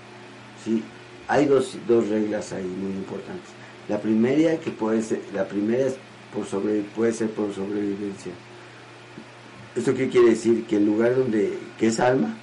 ¿sí? 0.63 0.83
Hay 1.27 1.45
dos, 1.45 1.77
dos 1.87 2.09
reglas 2.09 2.51
ahí 2.51 2.65
muy 2.65 2.91
importantes. 2.91 3.49
La 3.87 3.99
primera 3.99 4.57
que 4.57 4.71
puede 4.71 5.01
ser, 5.01 5.21
la 5.33 5.47
primera 5.47 5.87
es 5.87 5.95
por 6.33 6.45
sobre, 6.45 6.81
puede 6.81 7.13
ser 7.13 7.29
por 7.29 7.53
sobrevivencia. 7.53 8.33
¿Esto 9.75 9.93
qué 9.93 10.09
quiere 10.09 10.31
decir? 10.31 10.65
Que 10.65 10.77
el 10.77 10.85
lugar 10.85 11.15
donde, 11.15 11.57
que 11.79 11.87
es 11.87 11.99
alma, 11.99 12.35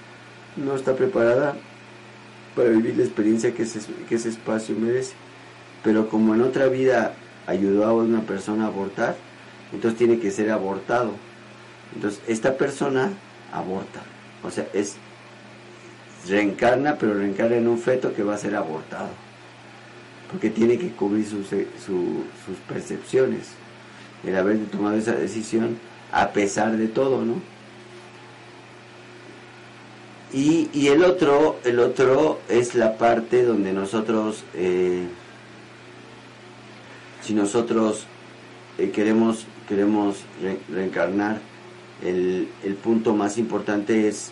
no 0.56 0.74
está 0.74 0.96
preparada 0.96 1.56
para 2.56 2.70
vivir 2.70 2.96
la 2.96 3.04
experiencia 3.04 3.52
que 3.52 3.66
que 4.08 4.14
ese 4.14 4.30
espacio 4.30 4.74
merece. 4.74 5.12
Pero 5.84 6.08
como 6.08 6.34
en 6.34 6.40
otra 6.40 6.68
vida 6.68 7.14
ayudó 7.46 7.84
a 7.86 7.92
una 7.92 8.22
persona 8.22 8.64
a 8.64 8.68
abortar, 8.68 9.16
entonces 9.72 9.98
tiene 9.98 10.18
que 10.18 10.30
ser 10.30 10.50
abortado. 10.50 11.12
Entonces 11.94 12.20
esta 12.26 12.56
persona 12.56 13.12
aborta, 13.52 14.02
o 14.42 14.50
sea, 14.50 14.66
es 14.72 14.96
reencarna, 16.28 16.96
pero 16.96 17.14
reencarna 17.14 17.56
en 17.56 17.68
un 17.68 17.78
feto 17.78 18.14
que 18.14 18.22
va 18.22 18.34
a 18.34 18.38
ser 18.38 18.54
abortado, 18.56 19.08
porque 20.30 20.50
tiene 20.50 20.78
que 20.78 20.90
cubrir 20.90 21.26
sus, 21.26 21.48
sus 21.48 22.56
percepciones, 22.68 23.48
el 24.24 24.36
haber 24.36 24.58
tomado 24.66 24.96
esa 24.96 25.12
decisión 25.12 25.78
a 26.12 26.30
pesar 26.30 26.76
de 26.76 26.88
todo, 26.88 27.24
¿no? 27.24 27.34
Y, 30.32 30.68
y 30.74 30.88
el 30.88 31.04
otro, 31.04 31.58
el 31.64 31.78
otro 31.78 32.40
es 32.50 32.74
la 32.74 32.98
parte 32.98 33.44
donde 33.44 33.72
nosotros 33.72 34.44
eh, 34.54 35.06
si 37.28 37.34
nosotros 37.34 38.06
eh, 38.78 38.90
queremos, 38.90 39.44
queremos 39.68 40.16
reencarnar, 40.72 41.40
el, 42.04 42.48
punto 42.82 43.14
más 43.14 43.38
importante 43.38 44.08
es, 44.08 44.30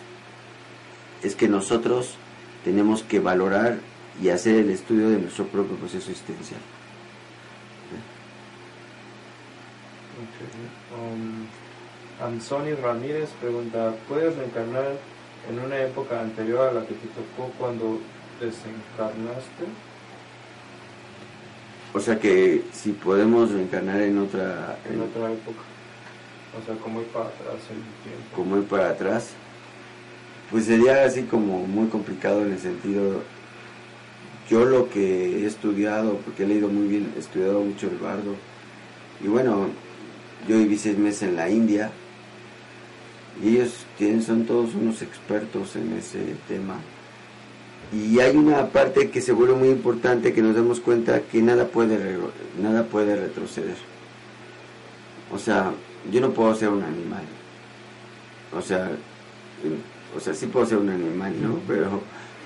es 1.23 1.35
que 1.35 1.47
nosotros 1.47 2.15
tenemos 2.63 3.03
que 3.03 3.19
valorar 3.19 3.77
y 4.21 4.29
hacer 4.29 4.55
el 4.55 4.69
estudio 4.69 5.09
de 5.09 5.19
nuestro 5.19 5.45
propio 5.45 5.75
proceso 5.75 6.09
existencial. 6.11 6.59
Okay. 10.17 10.47
Um, 10.97 12.81
Ramírez 12.81 13.29
pregunta, 13.39 13.93
¿puedes 14.09 14.35
reencarnar 14.35 14.97
en 15.49 15.59
una 15.59 15.79
época 15.79 16.19
anterior 16.19 16.69
a 16.69 16.73
la 16.73 16.81
que 16.81 16.95
te 16.95 17.07
tocó 17.07 17.51
cuando 17.59 17.99
desencarnaste? 18.39 19.65
O 21.93 21.99
sea 21.99 22.19
que 22.19 22.63
si 22.73 22.91
podemos 22.91 23.51
reencarnar 23.51 24.01
en 24.01 24.17
otra... 24.17 24.77
En, 24.89 25.01
otra 25.01 25.31
época. 25.31 25.61
O 26.55 26.65
sea, 26.65 26.75
como 26.75 27.01
ir 27.01 27.07
para 27.07 27.25
atrás 27.25 27.55
el 27.69 28.09
tiempo. 28.09 28.35
Como 28.35 28.57
ir 28.57 28.63
para 28.63 28.89
atrás. 28.89 29.31
Pues 30.51 30.65
sería 30.65 31.03
así 31.03 31.23
como 31.23 31.65
muy 31.67 31.87
complicado 31.87 32.41
en 32.41 32.53
el 32.53 32.59
sentido... 32.59 33.23
Yo 34.49 34.63
lo 34.63 34.89
que 34.89 35.43
he 35.43 35.45
estudiado, 35.45 36.19
porque 36.23 36.43
he 36.43 36.47
leído 36.47 36.69
muy 36.69 36.87
bien, 36.87 37.11
he 37.17 37.19
estudiado 37.19 37.59
mucho 37.59 37.87
el 37.87 37.97
bardo. 37.97 38.33
Y 39.21 39.27
bueno, 39.27 39.67
yo 40.47 40.57
viví 40.57 40.77
seis 40.77 40.97
meses 40.97 41.23
en 41.23 41.35
la 41.35 41.49
India. 41.49 41.91
Y 43.43 43.57
ellos 43.57 43.85
tienen, 43.97 44.23
son 44.23 44.45
todos 44.45 44.73
unos 44.73 45.01
expertos 45.01 45.75
en 45.75 45.91
ese 45.97 46.35
tema 46.47 46.75
y 47.93 48.19
hay 48.19 48.35
una 48.35 48.67
parte 48.67 49.09
que 49.09 49.21
se 49.21 49.31
vuelve 49.31 49.55
muy 49.55 49.69
importante 49.69 50.33
que 50.33 50.41
nos 50.41 50.55
damos 50.55 50.79
cuenta 50.79 51.21
que 51.21 51.41
nada 51.41 51.67
puede 51.67 51.97
nada 52.61 52.83
puede 52.83 53.15
retroceder 53.15 53.75
o 55.31 55.37
sea 55.37 55.71
yo 56.11 56.21
no 56.21 56.31
puedo 56.31 56.53
ser 56.55 56.69
un 56.69 56.83
animal. 56.83 57.23
O 58.55 58.61
sea 58.61 58.91
o 60.15 60.19
sea 60.19 60.33
sí 60.33 60.47
puedo 60.47 60.65
ser 60.65 60.77
un 60.77 60.89
animal 60.89 61.33
no 61.41 61.59
pero 61.67 62.01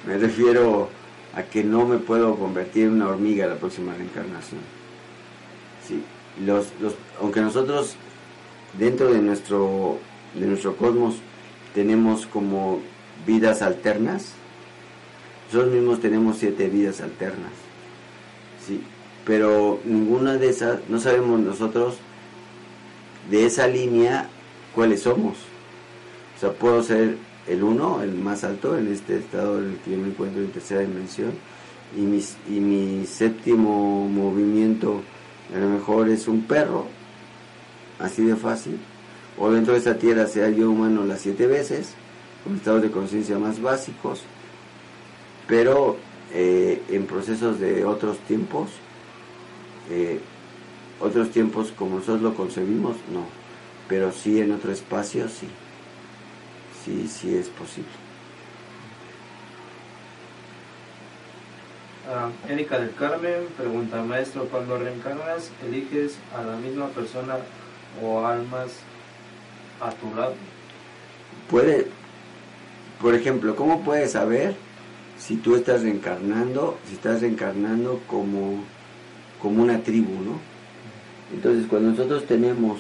me 0.06 0.18
refiero 0.18 0.90
a 1.36 1.44
que 1.44 1.64
no 1.64 1.86
me 1.86 1.98
puedo 1.98 2.36
convertir 2.36 2.86
en 2.86 2.94
una 2.94 3.10
hormiga 3.10 3.48
la 3.48 3.56
próxima 3.56 3.94
reencarnación. 3.94 4.62
Sí 5.88 6.04
los, 6.46 6.68
los 6.80 6.94
aunque 7.20 7.42
nosotros 7.42 7.96
dentro 8.78 9.12
de 9.12 9.22
nuestro 9.22 9.98
de 10.34 10.48
nuestro 10.48 10.76
cosmos 10.76 11.16
tenemos 11.74 12.26
como 12.26 12.80
vidas 13.26 13.62
alternas 13.62 14.34
nosotros 15.52 15.74
mismos 15.74 16.00
tenemos 16.00 16.38
siete 16.38 16.70
vidas 16.70 17.02
alternas, 17.02 17.52
sí, 18.66 18.82
pero 19.26 19.82
ninguna 19.84 20.38
de 20.38 20.48
esas, 20.48 20.80
no 20.88 20.98
sabemos 20.98 21.42
nosotros 21.42 21.96
de 23.30 23.46
esa 23.46 23.68
línea 23.68 24.28
cuáles 24.74 25.02
somos. 25.02 25.38
O 26.38 26.40
sea, 26.40 26.52
puedo 26.54 26.82
ser 26.84 27.18
el 27.48 27.64
uno, 27.64 28.02
el 28.02 28.14
más 28.16 28.44
alto, 28.44 28.78
en 28.78 28.92
este 28.92 29.18
estado 29.18 29.60
en 29.60 29.72
el 29.72 29.78
que 29.78 29.98
me 29.98 30.10
encuentro 30.10 30.42
en 30.42 30.52
tercera 30.52 30.82
dimensión, 30.82 31.32
y, 31.96 32.02
mis, 32.02 32.38
y 32.50 32.60
mi 32.60 33.06
séptimo 33.06 34.08
movimiento 34.08 35.02
a 35.54 35.60
lo 35.60 35.68
mejor 35.68 36.10
es 36.10 36.28
un 36.28 36.44
perro, 36.44 36.86
así 38.00 38.24
de 38.24 38.36
fácil, 38.36 38.78
o 39.38 39.52
dentro 39.52 39.74
de 39.74 39.80
esa 39.80 39.98
tierra 39.98 40.28
sea 40.28 40.50
yo 40.50 40.72
humano 40.72 41.06
las 41.06 41.22
siete 41.22 41.48
veces, 41.48 41.94
con 42.44 42.56
estados 42.56 42.82
de 42.82 42.92
conciencia 42.92 43.38
más 43.38 43.62
básicos, 43.62 44.24
pero 45.48 45.98
eh, 46.34 46.82
en 46.90 47.06
procesos 47.06 47.60
de 47.60 47.84
otros 47.86 48.18
tiempos, 48.20 48.70
eh, 49.90 50.20
otros 51.02 51.32
tiempos 51.32 51.72
como 51.72 51.98
nosotros 51.98 52.22
lo 52.22 52.34
concebimos, 52.36 52.96
no, 53.12 53.26
pero 53.88 54.12
sí 54.12 54.40
en 54.40 54.52
otro 54.52 54.72
espacio, 54.72 55.28
sí, 55.28 55.48
sí, 56.84 57.08
sí 57.08 57.36
es 57.36 57.48
posible. 57.50 57.90
Ah, 62.10 62.30
Erika 62.50 62.80
del 62.80 62.94
Carmen 62.96 63.48
pregunta, 63.58 64.02
maestro, 64.04 64.46
cuando 64.46 64.78
reencarnas, 64.78 65.52
¿eliges 65.66 66.18
a 66.38 66.44
la 66.44 66.56
misma 66.58 66.88
persona 66.88 67.38
o 68.02 68.26
almas 68.26 68.72
a 69.80 69.92
tu 69.92 70.16
lado? 70.16 70.34
Puede, 71.50 71.88
por 73.02 73.16
ejemplo, 73.16 73.56
¿cómo 73.56 73.82
puedes 73.82 74.12
saber? 74.12 74.56
si 75.22 75.36
tú 75.36 75.56
estás 75.56 75.84
reencarnando, 75.84 76.80
si 76.88 76.96
estás 76.96 77.22
reencarnando 77.22 78.02
como, 78.08 78.64
como 79.40 79.62
una 79.62 79.84
tribu, 79.84 80.14
¿no? 80.24 80.51
Entonces, 81.34 81.66
cuando 81.68 81.92
nosotros 81.92 82.26
tenemos, 82.26 82.80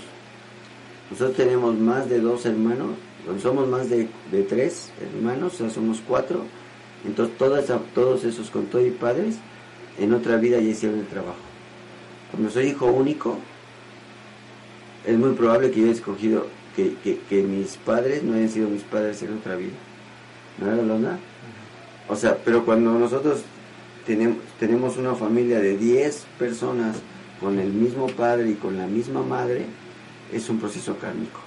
nosotros 1.10 1.36
tenemos 1.38 1.76
más 1.76 2.10
de 2.10 2.20
dos 2.20 2.46
hermanos, 2.46 2.90
cuando 3.24 3.42
somos 3.42 3.68
más 3.68 3.90
de, 3.90 4.08
tres 4.50 4.90
hermanos, 5.02 5.54
o 5.54 5.58
sea, 5.58 5.70
somos 5.70 6.02
cuatro, 6.06 6.44
entonces 7.06 7.38
todas, 7.38 7.66
todos 7.94 8.24
esos 8.24 8.50
con 8.50 8.66
todo 8.66 8.86
y 8.86 8.92
padres, 8.92 9.36
en 10.00 10.14
otra 10.14 10.38
vida 10.38 10.60
ya 10.60 10.70
hicieron 10.70 11.00
el 11.00 11.08
trabajo. 11.08 11.38
Cuando 12.32 12.50
soy 12.50 12.68
hijo 12.68 12.88
único, 12.88 13.38
es 15.06 15.18
muy 15.18 15.34
probable 15.34 15.72
que 15.72 15.80
yo 15.80 15.86
haya 15.86 15.94
escogido 15.94 16.48
que, 16.76 16.96
que, 17.30 17.44
mis 17.44 17.78
padres 17.78 18.24
no 18.24 18.36
hayan 18.36 18.50
sido 18.50 18.70
mis 18.70 18.84
padres 18.84 19.22
en 19.24 19.38
otra 19.38 19.56
vida. 19.56 19.74
¿No 20.58 20.72
era 20.72 20.82
Lona? 20.82 21.20
O 22.08 22.16
sea, 22.16 22.38
pero 22.44 22.66
cuando 22.66 22.94
nosotros 22.98 23.42
tenemos, 24.06 24.38
tenemos 24.60 24.98
una 24.98 25.16
familia 25.16 25.60
de 25.60 25.78
10 25.78 26.26
personas 26.40 26.98
con 27.42 27.58
el 27.60 27.74
mismo 27.74 28.08
padre 28.08 28.52
y 28.52 28.54
con 28.54 28.78
la 28.78 28.86
misma 28.86 29.24
madre, 29.24 29.66
es 30.32 30.48
un 30.48 30.60
proceso 30.60 30.96
kármico. 30.98 31.40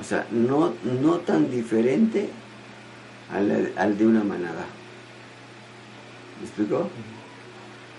O 0.00 0.04
sea, 0.04 0.26
no, 0.30 0.74
no 1.00 1.18
tan 1.18 1.50
diferente 1.50 2.28
al, 3.32 3.96
de 3.96 4.06
una 4.06 4.24
manada. 4.24 4.66
¿Me 6.40 6.46
explico? 6.46 6.88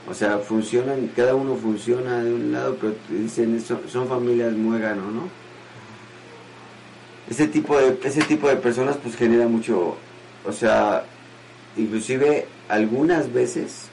O 0.10 0.14
sea, 0.14 0.40
funcionan, 0.40 1.10
cada 1.16 1.36
uno 1.36 1.56
funciona 1.56 2.22
de 2.22 2.34
un 2.34 2.52
lado, 2.52 2.78
pero 2.80 2.96
dicen, 3.10 3.60
son, 3.62 3.82
son 3.88 4.08
familias 4.08 4.54
muégano, 4.54 5.10
¿no? 5.10 5.30
Ese 7.30 7.48
tipo, 7.48 7.78
de, 7.78 7.98
ese 8.04 8.22
tipo 8.24 8.50
de 8.50 8.56
personas 8.56 8.98
pues 8.98 9.16
genera 9.16 9.48
mucho, 9.48 9.96
o 10.46 10.52
sea, 10.52 11.06
inclusive 11.78 12.48
algunas 12.68 13.32
veces 13.32 13.88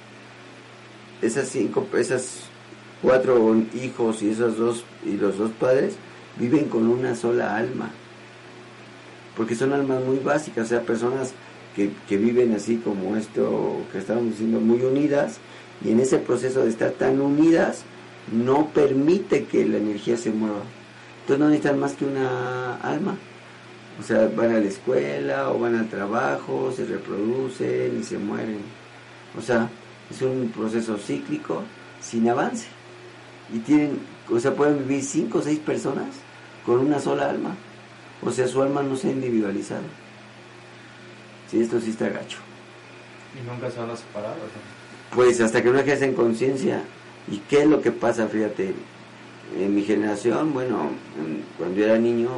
esas 1.21 1.49
cinco, 1.49 1.87
esas 1.99 2.49
cuatro 3.03 3.57
hijos 3.75 4.23
y 4.23 4.31
esos 4.31 4.57
dos 4.57 4.85
y 5.05 5.17
los 5.17 5.39
dos 5.39 5.51
padres 5.53 5.97
viven 6.39 6.67
con 6.67 6.87
una 6.87 7.15
sola 7.15 7.57
alma, 7.57 7.91
porque 9.37 9.55
son 9.55 9.73
almas 9.73 10.05
muy 10.05 10.19
básicas, 10.19 10.67
o 10.67 10.69
sea, 10.69 10.83
personas 10.83 11.33
que, 11.75 11.91
que 12.09 12.17
viven 12.17 12.55
así 12.55 12.77
como 12.77 13.17
esto 13.17 13.81
que 13.93 13.99
estamos 13.99 14.25
diciendo, 14.25 14.61
muy 14.61 14.83
unidas, 14.83 15.39
y 15.85 15.91
en 15.91 16.01
ese 16.01 16.19
proceso 16.19 16.63
de 16.63 16.71
estar 16.71 16.91
tan 16.93 17.21
unidas, 17.21 17.85
no 18.33 18.69
permite 18.69 19.45
que 19.45 19.65
la 19.67 19.77
energía 19.77 20.17
se 20.17 20.31
mueva. 20.31 20.63
Entonces 21.21 21.39
no 21.39 21.49
necesitan 21.49 21.79
más 21.79 21.93
que 21.95 22.05
una 22.05 22.77
alma. 22.77 23.17
O 24.01 24.03
sea, 24.03 24.31
van 24.35 24.55
a 24.55 24.61
la 24.61 24.67
escuela 24.67 25.51
o 25.51 25.59
van 25.59 25.75
al 25.75 25.89
trabajo, 25.89 26.73
se 26.75 26.85
reproducen 26.85 27.99
y 28.01 28.03
se 28.03 28.19
mueren. 28.19 28.61
O 29.39 29.43
sea, 29.43 29.69
es 30.11 30.23
un 30.23 30.53
proceso 30.55 30.99
cíclico 30.99 31.63
sin 32.01 32.29
avance. 32.29 32.67
Y 33.53 33.59
tienen, 33.61 33.99
o 34.31 34.39
sea, 34.41 34.55
pueden 34.55 34.87
vivir 34.87 35.05
cinco 35.05 35.39
o 35.39 35.43
seis 35.43 35.59
personas 35.59 36.09
con 36.65 36.81
una 36.81 36.99
sola 36.99 37.31
alma. 37.31 37.55
O 38.23 38.31
sea, 38.31 38.49
su 38.49 38.61
alma 38.63 38.83
no 38.83 38.97
se 38.97 39.09
ha 39.09 39.13
individualizado. 39.13 39.85
Sí, 41.51 41.61
esto 41.61 41.81
sí 41.81 41.91
está 41.91 42.09
gacho. 42.09 42.39
¿Y 43.41 43.47
nunca 43.49 43.71
se 43.71 43.79
van 43.79 43.91
a 43.91 43.97
separar? 43.97 44.35
Pues 45.15 45.41
hasta 45.41 45.63
que 45.63 45.71
no 45.71 45.79
ejercen 45.79 46.15
conciencia. 46.15 46.83
¿Y 47.31 47.39
qué 47.39 47.63
es 47.63 47.67
lo 47.67 47.81
que 47.81 47.93
pasa? 47.93 48.27
Fíjate, 48.29 48.75
en 49.59 49.75
mi 49.75 49.83
generación, 49.83 50.53
bueno, 50.53 50.91
cuando 51.59 51.77
yo 51.77 51.85
era 51.85 51.99
niño, 51.99 52.29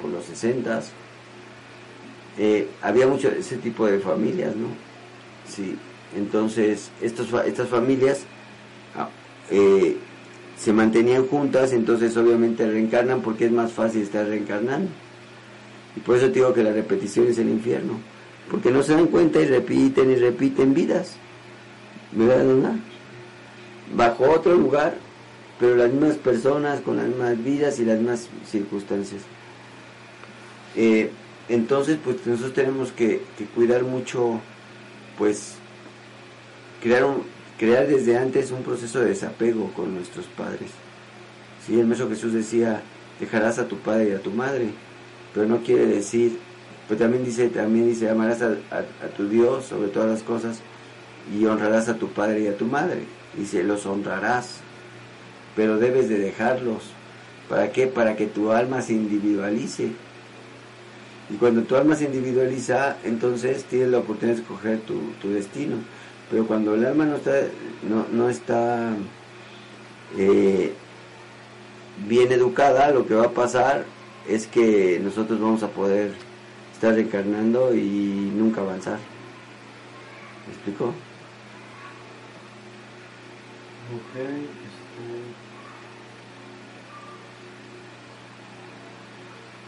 por 0.00 0.10
los 0.10 0.24
sesentas, 0.24 0.92
eh, 2.38 2.68
había 2.82 3.06
mucho 3.06 3.28
ese 3.28 3.56
tipo 3.56 3.86
de 3.86 3.98
familias, 3.98 4.54
¿no? 4.56 4.68
Sí, 5.48 5.76
entonces 6.16 6.90
estos, 7.00 7.32
estas 7.44 7.68
familias 7.68 8.20
ah, 8.96 9.08
eh, 9.50 9.96
se 10.60 10.74
mantenían 10.74 11.26
juntas, 11.26 11.72
entonces 11.72 12.14
obviamente 12.18 12.66
reencarnan 12.66 13.22
porque 13.22 13.46
es 13.46 13.52
más 13.52 13.72
fácil 13.72 14.02
estar 14.02 14.26
reencarnando. 14.26 14.90
Y 15.96 16.00
por 16.00 16.18
eso 16.18 16.28
digo 16.28 16.52
que 16.52 16.62
la 16.62 16.72
repetición 16.72 17.28
es 17.28 17.38
el 17.38 17.48
infierno, 17.48 17.94
porque 18.50 18.70
no 18.70 18.82
se 18.82 18.92
dan 18.92 19.06
cuenta 19.06 19.40
y 19.40 19.46
repiten 19.46 20.10
y 20.10 20.16
repiten 20.16 20.74
vidas, 20.74 21.14
¿verdad, 22.12 22.44
dona? 22.44 22.78
Bajo 23.96 24.30
otro 24.30 24.54
lugar, 24.54 24.94
pero 25.58 25.76
las 25.76 25.90
mismas 25.90 26.16
personas 26.16 26.80
con 26.82 26.98
las 26.98 27.06
mismas 27.06 27.42
vidas 27.42 27.78
y 27.80 27.86
las 27.86 27.98
mismas 27.98 28.28
circunstancias. 28.46 29.22
Eh, 30.76 31.10
entonces, 31.48 31.98
pues 32.04 32.24
nosotros 32.26 32.52
tenemos 32.52 32.92
que, 32.92 33.22
cuidar 33.54 33.82
mucho, 33.82 34.40
pues, 35.16 35.54
crear, 36.82 37.04
un, 37.04 37.22
crear 37.60 37.86
desde 37.86 38.16
antes 38.16 38.52
un 38.52 38.62
proceso 38.62 39.00
de 39.00 39.10
desapego 39.10 39.70
con 39.74 39.94
nuestros 39.94 40.24
padres. 40.24 40.70
Sí, 41.66 41.78
el 41.78 41.84
Maestro 41.84 42.08
Jesús 42.08 42.32
decía, 42.32 42.80
dejarás 43.20 43.58
a 43.58 43.68
tu 43.68 43.76
padre 43.76 44.08
y 44.08 44.12
a 44.12 44.22
tu 44.22 44.30
madre, 44.30 44.70
pero 45.34 45.46
no 45.46 45.58
quiere 45.58 45.86
decir 45.86 46.38
Pero 46.88 47.00
también 47.00 47.22
dice, 47.22 47.48
también 47.50 47.86
dice, 47.86 48.08
amarás 48.08 48.40
a, 48.40 48.54
tu 49.14 49.28
Dios 49.28 49.66
sobre 49.66 49.88
todas 49.88 50.08
las 50.08 50.22
cosas 50.22 50.60
y 51.30 51.44
honrarás 51.44 51.90
a 51.90 51.98
tu 51.98 52.08
padre 52.08 52.40
y 52.40 52.46
a 52.46 52.56
tu 52.56 52.64
madre. 52.64 53.02
Dice, 53.36 53.62
los 53.62 53.84
honrarás, 53.84 54.60
pero 55.54 55.76
debes 55.76 56.08
de 56.08 56.18
dejarlos. 56.18 56.84
¿Para 57.50 57.70
qué? 57.72 57.86
Para 57.86 58.16
que 58.16 58.26
tu 58.26 58.52
alma 58.52 58.80
se 58.80 58.94
individualice. 58.94 59.92
Y 61.28 61.34
cuando 61.34 61.62
tu 61.62 61.76
alma 61.76 61.94
se 61.94 62.06
individualiza, 62.06 62.96
entonces 63.04 63.64
tienes 63.64 63.90
la 63.90 63.98
oportunidad 63.98 64.36
de 64.36 64.42
escoger 64.42 64.80
tu 64.80 65.30
destino. 65.30 65.76
Pero 66.30 66.46
cuando 66.46 66.74
el 66.74 66.86
alma 66.86 67.06
no 67.06 67.16
está, 67.16 67.32
no, 67.82 68.06
no 68.12 68.28
está 68.28 68.90
eh, 70.16 70.72
bien 72.06 72.30
educada, 72.30 72.90
lo 72.92 73.06
que 73.06 73.14
va 73.14 73.26
a 73.26 73.30
pasar 73.30 73.84
es 74.28 74.46
que 74.46 75.00
nosotros 75.02 75.40
vamos 75.40 75.62
a 75.62 75.68
poder 75.68 76.12
estar 76.72 76.94
reencarnando 76.94 77.74
y 77.74 78.30
nunca 78.34 78.60
avanzar. 78.60 78.98
¿Me 80.46 80.52
explico? 80.54 80.94
Este, 83.92 84.46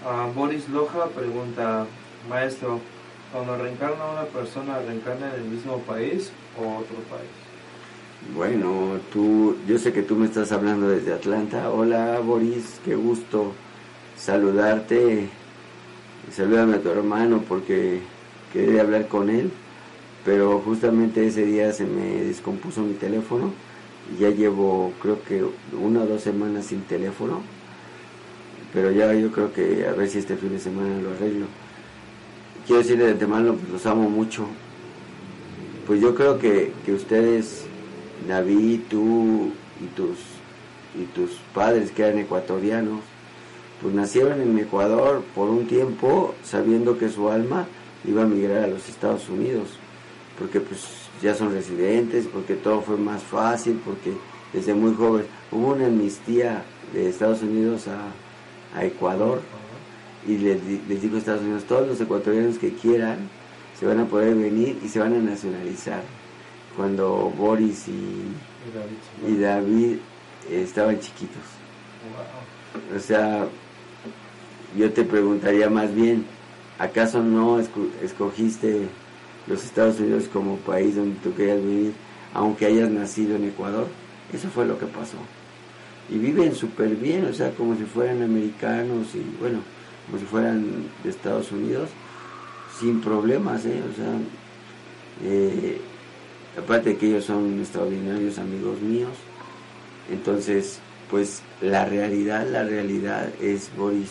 ah, 0.07 0.29
Boris 0.33 0.69
Loja 0.69 1.07
pregunta, 1.09 1.87
maestro, 2.29 2.81
cuando 3.33 3.57
reencarna 3.57 4.05
una 4.13 4.25
persona, 4.25 4.79
¿reencarna 4.81 5.35
en 5.35 5.43
el 5.43 5.49
mismo 5.49 5.79
país 5.79 6.31
o 6.59 6.79
otro 6.79 6.97
país? 7.11 7.31
Bueno, 8.35 9.01
tú, 9.13 9.57
yo 9.67 9.79
sé 9.79 9.93
que 9.93 10.03
tú 10.03 10.15
me 10.15 10.27
estás 10.27 10.53
hablando 10.53 10.89
desde 10.89 11.13
Atlanta. 11.13 11.71
Hola 11.71 12.21
Boris, 12.21 12.79
qué 12.85 12.95
gusto 12.95 13.53
saludarte. 14.17 15.29
Salúdame 16.31 16.77
a 16.77 16.81
tu 16.81 16.91
hermano 16.91 17.43
porque 17.49 18.01
quería 18.53 18.83
hablar 18.83 19.09
con 19.09 19.29
él, 19.29 19.51
pero 20.25 20.61
justamente 20.61 21.27
ese 21.27 21.45
día 21.45 21.73
se 21.73 21.85
me 21.85 22.23
descompuso 22.23 22.83
mi 22.83 22.95
teléfono 22.95 23.53
ya 24.19 24.31
llevo 24.31 24.93
creo 25.01 25.23
que 25.23 25.45
una 25.81 26.03
o 26.03 26.07
dos 26.07 26.23
semanas 26.23 26.67
sin 26.67 26.83
teléfono, 26.83 27.43
pero 28.73 28.91
ya 28.91 29.13
yo 29.15 29.31
creo 29.31 29.53
que 29.53 29.87
a 29.87 29.93
ver 29.93 30.09
si 30.09 30.19
este 30.19 30.37
fin 30.37 30.51
de 30.51 30.59
semana 30.59 31.01
lo 31.01 31.11
arreglo 31.11 31.47
quiero 32.67 32.83
decirle 32.83 33.05
de 33.07 33.13
antemano, 33.13 33.55
pues 33.55 33.71
los 33.71 33.87
amo 33.87 34.09
mucho. 34.09 34.47
Pues 35.87 36.01
yo 36.01 36.15
creo 36.15 36.39
que, 36.39 36.73
ustedes, 36.89 37.65
David, 38.29 38.81
tú 38.89 39.51
y 39.81 39.87
tus, 39.97 40.19
y 40.99 41.05
tus 41.15 41.31
padres 41.55 41.91
que 41.91 42.03
eran 42.03 42.19
ecuatorianos, 42.19 43.01
pues 43.81 43.95
nacieron 43.95 44.41
en 44.41 44.57
Ecuador 44.59 45.23
por 45.35 45.49
un 45.49 45.67
tiempo 45.67 46.35
sabiendo 46.45 46.99
que 46.99 47.09
su 47.09 47.29
alma 47.29 47.67
iba 48.05 48.23
a 48.23 48.27
migrar 48.27 48.65
a 48.65 48.69
los 48.69 48.89
Estados 48.89 49.29
Unidos, 49.29 49.71
porque 50.39 50.61
pues 50.61 50.81
ya 51.21 51.35
son 51.35 51.53
residentes, 51.53 52.27
porque 52.33 52.55
todo 52.55 52.81
fue 52.83 52.97
más 52.97 53.23
fácil, 53.23 53.81
porque 53.85 54.13
desde 54.53 54.75
muy 54.75 54.95
joven 54.95 55.25
hubo 55.51 55.73
una 55.73 55.87
amnistía 55.87 56.63
de 56.93 57.09
Estados 57.09 57.43
Unidos 57.43 57.89
a, 57.89 58.79
a 58.79 58.85
Ecuador 58.85 59.41
y 60.27 60.39
les, 60.39 60.59
les 60.89 61.03
digo 61.03 61.17
a 61.17 61.19
Estados 61.19 61.43
Unidos, 61.43 61.65
todos 61.65 61.87
los 61.87 62.01
ecuatorianos 62.01 62.59
que 62.59 62.73
quieran 62.73 63.29
se 63.79 63.87
van 63.87 63.99
a 63.99 64.07
poder 64.07 64.35
venir 64.37 64.79
y 64.85 64.89
se 64.89 65.01
van 65.01 65.15
a 65.15 65.19
nacionalizar. 65.19 66.03
Cuando 66.77 67.33
Boris 67.37 67.89
y, 67.89 69.29
y 69.29 69.37
David 69.39 69.97
estaban 70.51 71.01
chiquitos. 71.01 71.43
O 72.97 72.99
sea, 73.01 73.47
yo 74.77 74.93
te 74.93 75.05
preguntaría 75.05 75.69
más 75.69 75.95
bien, 75.95 76.25
¿acaso 76.79 77.23
no 77.23 77.61
escogiste 77.61 78.89
los 79.47 79.65
Estados 79.65 80.01
Unidos 80.01 80.29
como 80.33 80.57
país 80.59 80.97
donde 80.97 81.19
tú 81.21 81.35
querías 81.35 81.63
vivir, 81.63 81.93
aunque 82.33 82.67
hayas 82.67 82.89
nacido 82.89 83.37
en 83.37 83.47
Ecuador? 83.49 83.89
Eso 84.33 84.49
fue 84.49 84.65
lo 84.65 84.79
que 84.79 84.87
pasó. 84.87 85.19
Y 86.09 86.19
viven 86.19 86.55
súper 86.55 86.91
bien, 86.91 87.27
o 87.27 87.35
sea, 87.35 87.51
como 87.51 87.77
si 87.77 87.83
fueran 87.83 88.23
americanos 88.23 89.15
y 89.15 89.41
bueno, 89.41 89.59
como 90.07 90.19
si 90.19 90.25
fueran 90.25 90.87
de 91.03 91.11
Estados 91.11 91.53
Unidos, 91.53 91.91
sin 92.79 93.01
problemas, 93.01 93.65
¿eh? 93.67 93.83
O 93.91 93.97
sea, 93.97 94.19
eh, 95.25 95.81
aparte 96.59 96.91
de 96.91 96.97
que 96.97 97.07
ellos 97.07 97.25
son 97.25 97.61
extraordinarios 97.61 98.39
amigos 98.39 98.81
míos, 98.81 99.13
entonces, 100.11 100.79
pues 101.11 101.43
la 101.61 101.85
realidad, 101.85 102.47
la 102.49 102.65
realidad 102.65 103.29
es, 103.41 103.71
Boris, 103.77 104.11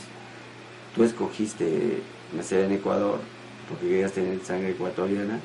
tú 0.95 1.04
escogiste 1.04 2.01
nacer 2.36 2.65
en 2.65 2.73
Ecuador 2.73 3.19
porque 3.67 3.88
querías 3.88 4.12
tener 4.12 4.39
sangre 4.43 4.71
ecuatoriana, 4.71 5.39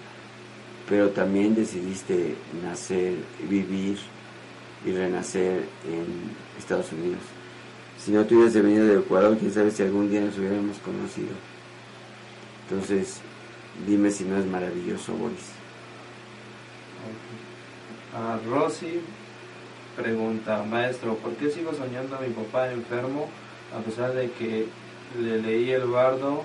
pero 0.89 1.11
también 1.11 1.55
decidiste 1.55 2.35
nacer, 2.63 3.15
vivir 3.49 3.99
y 4.85 4.93
renacer 4.93 5.65
en 5.85 6.07
Estados 6.59 6.93
Unidos. 6.93 7.21
Si 7.99 8.13
no 8.13 8.25
tuviese 8.25 8.61
venido 8.61 8.87
de 8.87 8.99
Ecuador, 8.99 9.37
quién 9.39 9.53
sabe 9.53 9.71
si 9.71 9.83
algún 9.83 10.11
día 10.11 10.21
nos 10.21 10.39
hubiéramos 10.39 10.79
conocido. 10.79 11.35
Entonces, 12.69 13.21
dime 13.87 14.11
si 14.11 14.25
no 14.25 14.39
es 14.39 14.47
maravilloso, 14.47 15.13
Boris. 15.15 15.53
A 18.15 18.39
Rosy 18.49 19.01
pregunta, 19.97 20.63
maestro, 20.63 21.17
¿por 21.17 21.33
qué 21.35 21.51
sigo 21.51 21.73
soñando 21.73 22.17
a 22.17 22.21
mi 22.21 22.29
papá 22.29 22.73
enfermo 22.73 23.29
a 23.77 23.81
pesar 23.83 24.13
de 24.15 24.31
que 24.31 24.67
le 25.21 25.41
leí 25.41 25.71
el 25.71 25.85
bardo 25.85 26.43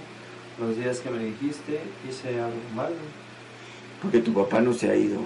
los 0.59 0.77
días 0.77 0.99
que 0.99 1.09
me 1.09 1.23
dijiste, 1.23 1.79
hice 2.07 2.39
algo 2.39 2.57
malo? 2.75 2.95
Porque 4.01 4.19
tu 4.19 4.33
papá 4.33 4.61
no 4.61 4.73
se 4.73 4.89
ha 4.89 4.95
ido. 4.95 5.19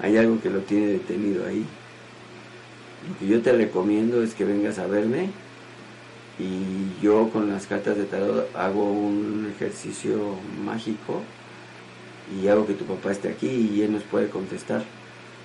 Hay 0.00 0.16
algo 0.16 0.40
que 0.40 0.50
lo 0.50 0.60
tiene 0.60 0.86
detenido 0.86 1.46
ahí. 1.46 1.66
Lo 3.06 3.18
que 3.18 3.26
yo 3.26 3.40
te 3.42 3.52
recomiendo 3.52 4.22
es 4.22 4.34
que 4.34 4.44
vengas 4.44 4.78
a 4.78 4.86
verme 4.86 5.30
y 6.38 7.00
yo 7.00 7.30
con 7.30 7.50
las 7.50 7.66
cartas 7.66 7.96
de 7.96 8.04
tarot 8.04 8.54
hago 8.56 8.84
un 8.84 9.52
ejercicio 9.54 10.34
mágico 10.64 11.22
y 12.34 12.48
hago 12.48 12.66
que 12.66 12.74
tu 12.74 12.84
papá 12.84 13.12
esté 13.12 13.28
aquí 13.28 13.70
y 13.72 13.82
él 13.82 13.92
nos 13.92 14.02
puede 14.02 14.28
contestar 14.28 14.82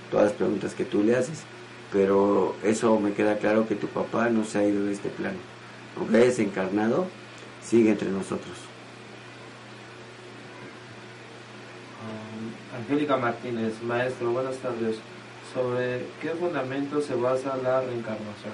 todas 0.10 0.28
las 0.28 0.34
preguntas 0.34 0.74
que 0.74 0.86
tú 0.86 1.04
le 1.04 1.16
haces. 1.16 1.44
Pero 1.92 2.56
eso 2.64 3.00
me 3.00 3.14
queda 3.14 3.38
claro 3.38 3.68
que 3.68 3.76
tu 3.76 3.88
papá 3.88 4.30
no 4.30 4.44
se 4.46 4.58
ha 4.58 4.68
ido 4.68 4.86
de 4.86 4.94
este 4.94 5.10
plano. 5.10 5.38
Aunque 5.96 6.18
hayas 6.18 6.40
encarnado, 6.40 7.06
sigue 7.64 7.92
entre 7.92 8.10
nosotros. 8.10 8.58
Um, 12.02 12.80
Angélica 12.80 13.16
Martínez, 13.18 13.74
maestro, 13.84 14.32
buenas 14.32 14.58
tardes 14.58 14.98
sobre 15.54 16.06
qué 16.22 16.30
fundamento 16.30 17.02
se 17.02 17.16
basa 17.16 17.56
la 17.58 17.82
reencarnación. 17.82 18.54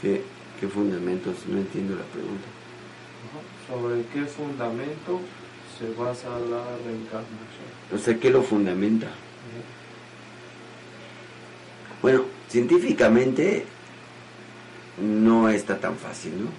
¿Qué, 0.00 0.22
qué 0.60 0.68
fundamentos? 0.68 1.34
No 1.48 1.58
entiendo 1.58 1.96
la 1.96 2.04
pregunta. 2.04 2.46
Sobre 3.66 4.02
qué 4.12 4.26
fundamento 4.26 5.20
se 5.78 5.88
basa 5.94 6.28
la 6.28 6.62
reencarnación. 6.84 7.66
O 7.94 7.98
sea, 7.98 8.16
¿qué 8.18 8.30
lo 8.30 8.42
fundamenta? 8.42 9.08
Bueno, 12.02 12.24
científicamente 12.48 13.64
no 15.00 15.48
está 15.48 15.78
tan 15.78 15.96
fácil, 15.96 16.44
¿no? 16.44 16.50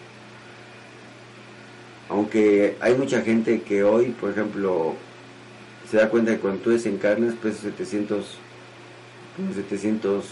Aunque 2.09 2.77
hay 2.79 2.95
mucha 2.95 3.21
gente 3.21 3.61
que 3.61 3.83
hoy, 3.83 4.07
por 4.11 4.31
ejemplo, 4.31 4.95
se 5.89 5.97
da 5.97 6.09
cuenta 6.09 6.33
que 6.33 6.39
cuando 6.39 6.61
tú 6.61 6.69
desencarnas 6.71 7.35
pesas 7.35 7.61
700 7.61 8.37
700, 9.53 10.25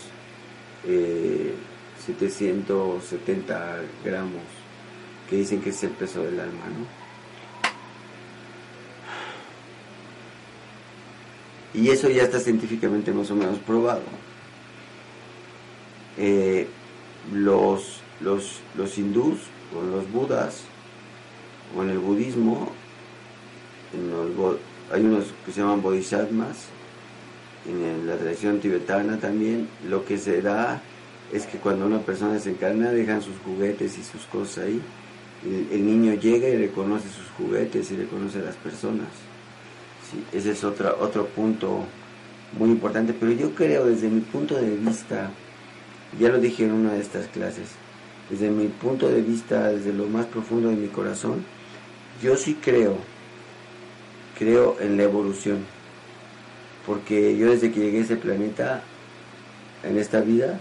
770 2.05 3.81
eh, 3.81 3.87
gramos, 4.03 4.43
que 5.29 5.37
dicen 5.37 5.61
que 5.61 5.69
es 5.69 5.83
el 5.83 5.91
peso 5.91 6.23
del 6.23 6.39
alma, 6.39 6.65
¿no? 6.65 7.05
Y 11.79 11.89
eso 11.89 12.09
ya 12.09 12.23
está 12.23 12.39
científicamente 12.39 13.11
más 13.11 13.29
o 13.31 13.35
menos 13.35 13.59
probado. 13.59 14.01
Eh, 16.17 16.67
los, 17.33 17.99
los, 18.21 18.61
los 18.75 18.97
hindús 18.97 19.39
o 19.75 19.81
los 19.81 20.09
budas 20.11 20.61
o 21.75 21.83
en 21.83 21.89
el 21.89 21.99
budismo 21.99 22.71
hay 24.91 25.01
unos 25.01 25.25
que 25.45 25.51
se 25.51 25.61
llaman 25.61 25.81
bodhisattvas 25.81 26.67
en 27.67 28.07
la 28.07 28.15
tradición 28.17 28.59
tibetana 28.59 29.19
también, 29.19 29.67
lo 29.87 30.05
que 30.05 30.17
se 30.17 30.41
da 30.41 30.81
es 31.33 31.45
que 31.45 31.57
cuando 31.57 31.85
una 31.85 31.99
persona 31.99 32.33
desencarna 32.33 32.91
dejan 32.91 33.21
sus 33.21 33.35
juguetes 33.43 33.97
y 33.97 34.03
sus 34.03 34.25
cosas 34.25 34.65
ahí. 34.65 34.81
El, 35.43 35.85
niño 35.85 36.13
llega 36.15 36.47
y 36.47 36.57
reconoce 36.57 37.07
sus 37.09 37.27
juguetes 37.37 37.91
y 37.91 37.97
reconoce 37.97 38.39
a 38.39 38.43
las 38.43 38.55
personas. 38.55 39.07
Ese 40.31 40.51
es 40.51 40.63
otro, 40.63 40.97
otro 40.99 41.27
punto 41.27 41.85
muy 42.57 42.69
importante, 42.69 43.13
pero 43.13 43.31
yo 43.31 43.53
creo 43.53 43.85
desde 43.85 44.07
mi 44.07 44.21
punto 44.21 44.55
de 44.55 44.75
vista, 44.75 45.29
ya 46.19 46.29
lo 46.29 46.39
dije 46.39 46.63
en 46.63 46.71
una 46.71 46.93
de 46.93 47.01
estas 47.01 47.27
clases, 47.27 47.69
desde 48.29 48.49
mi 48.49 48.67
punto 48.67 49.07
de 49.07 49.21
vista, 49.21 49.69
desde 49.69 49.93
lo 49.93 50.07
más 50.07 50.25
profundo 50.25 50.69
de 50.69 50.75
mi 50.75 50.87
corazón, 50.87 51.43
yo 52.23 52.37
sí 52.37 52.57
creo, 52.61 52.97
creo 54.37 54.77
en 54.79 54.97
la 54.97 55.03
evolución, 55.03 55.59
porque 56.85 57.37
yo 57.37 57.49
desde 57.49 57.71
que 57.71 57.79
llegué 57.79 57.99
a 57.99 58.01
ese 58.01 58.15
planeta, 58.15 58.83
en 59.83 59.97
esta 59.97 60.21
vida, 60.21 60.59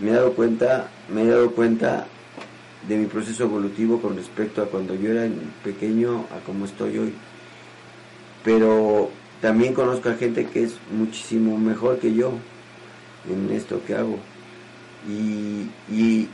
me 0.00 0.10
he 0.10 0.14
dado 0.14 0.32
cuenta, 0.32 0.88
me 1.12 1.22
he 1.22 1.26
dado 1.26 1.50
cuenta 1.52 2.06
de 2.88 2.96
mi 2.96 3.06
proceso 3.06 3.44
evolutivo 3.44 4.00
con 4.00 4.16
respecto 4.16 4.62
a 4.62 4.66
cuando 4.66 4.94
yo 4.94 5.10
era 5.10 5.28
pequeño 5.62 6.26
a 6.30 6.44
cómo 6.44 6.64
estoy 6.64 6.98
hoy. 6.98 7.14
Pero 8.44 9.10
también 9.40 9.74
conozco 9.74 10.08
a 10.08 10.14
gente 10.14 10.46
que 10.46 10.64
es 10.64 10.74
muchísimo 10.96 11.58
mejor 11.58 11.98
que 11.98 12.14
yo 12.14 12.32
en 13.28 13.54
esto 13.54 13.80
que 13.86 13.94
hago. 13.94 14.18
Y, 15.08 15.68
y, 15.92 16.28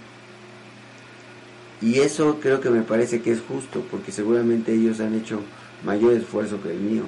y 1.80 1.98
eso 2.00 2.38
creo 2.40 2.60
que 2.60 2.70
me 2.70 2.82
parece 2.82 3.20
que 3.20 3.32
es 3.32 3.40
justo, 3.40 3.82
porque 3.90 4.12
seguramente 4.12 4.72
ellos 4.72 5.00
han 5.00 5.14
hecho 5.14 5.40
mayor 5.84 6.14
esfuerzo 6.14 6.62
que 6.62 6.70
el 6.70 6.80
mío. 6.80 7.02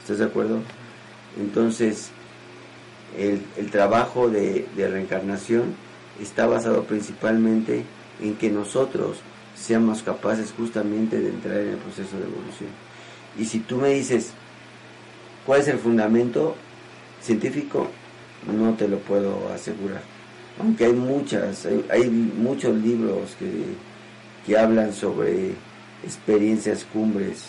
¿Estás 0.00 0.18
de 0.18 0.24
acuerdo? 0.24 0.60
Entonces, 1.38 2.10
el, 3.18 3.70
trabajo 3.70 4.28
de, 4.28 4.66
de 4.76 4.88
reencarnación 4.88 5.74
está 6.20 6.46
basado 6.46 6.84
principalmente 6.84 7.84
en 8.20 8.36
que 8.36 8.50
nosotros 8.50 9.18
seamos 9.56 10.02
capaces 10.02 10.52
justamente 10.56 11.18
de 11.20 11.30
entrar 11.30 11.58
en 11.58 11.70
el 11.70 11.76
proceso 11.76 12.16
de 12.16 12.24
evolución. 12.24 12.70
Y 13.38 13.44
si 13.44 13.60
tú 13.60 13.76
me 13.76 13.90
dices, 13.90 14.30
¿cuál 15.46 15.60
es 15.60 15.68
el 15.68 15.78
fundamento 15.78 16.54
científico? 17.20 17.88
No 18.46 18.74
te 18.74 18.88
lo 18.88 18.98
puedo 18.98 19.48
asegurar. 19.52 20.02
Aunque 20.60 20.84
hay 20.84 20.92
muchas, 20.92 21.66
hay, 21.90 22.08
muchos 22.08 22.76
libros 22.76 23.34
que, 23.38 23.48
que 24.46 24.58
hablan 24.58 24.92
sobre 24.92 25.54
experiencias 26.04 26.84
cumbres 26.92 27.46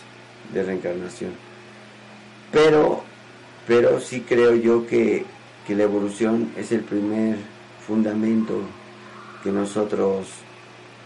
de 0.54 0.64
reencarnación. 0.64 1.32
Pero, 2.52 3.04
pero 3.68 4.00
sí 4.00 4.22
creo 4.22 4.56
yo 4.56 4.86
que, 4.88 5.26
que 5.68 5.76
la 5.76 5.84
evolución 5.84 6.52
es 6.58 6.72
el 6.72 6.82
primer 6.82 7.38
fundamento 7.86 8.62
que 9.44 9.52
nosotros 9.52 10.28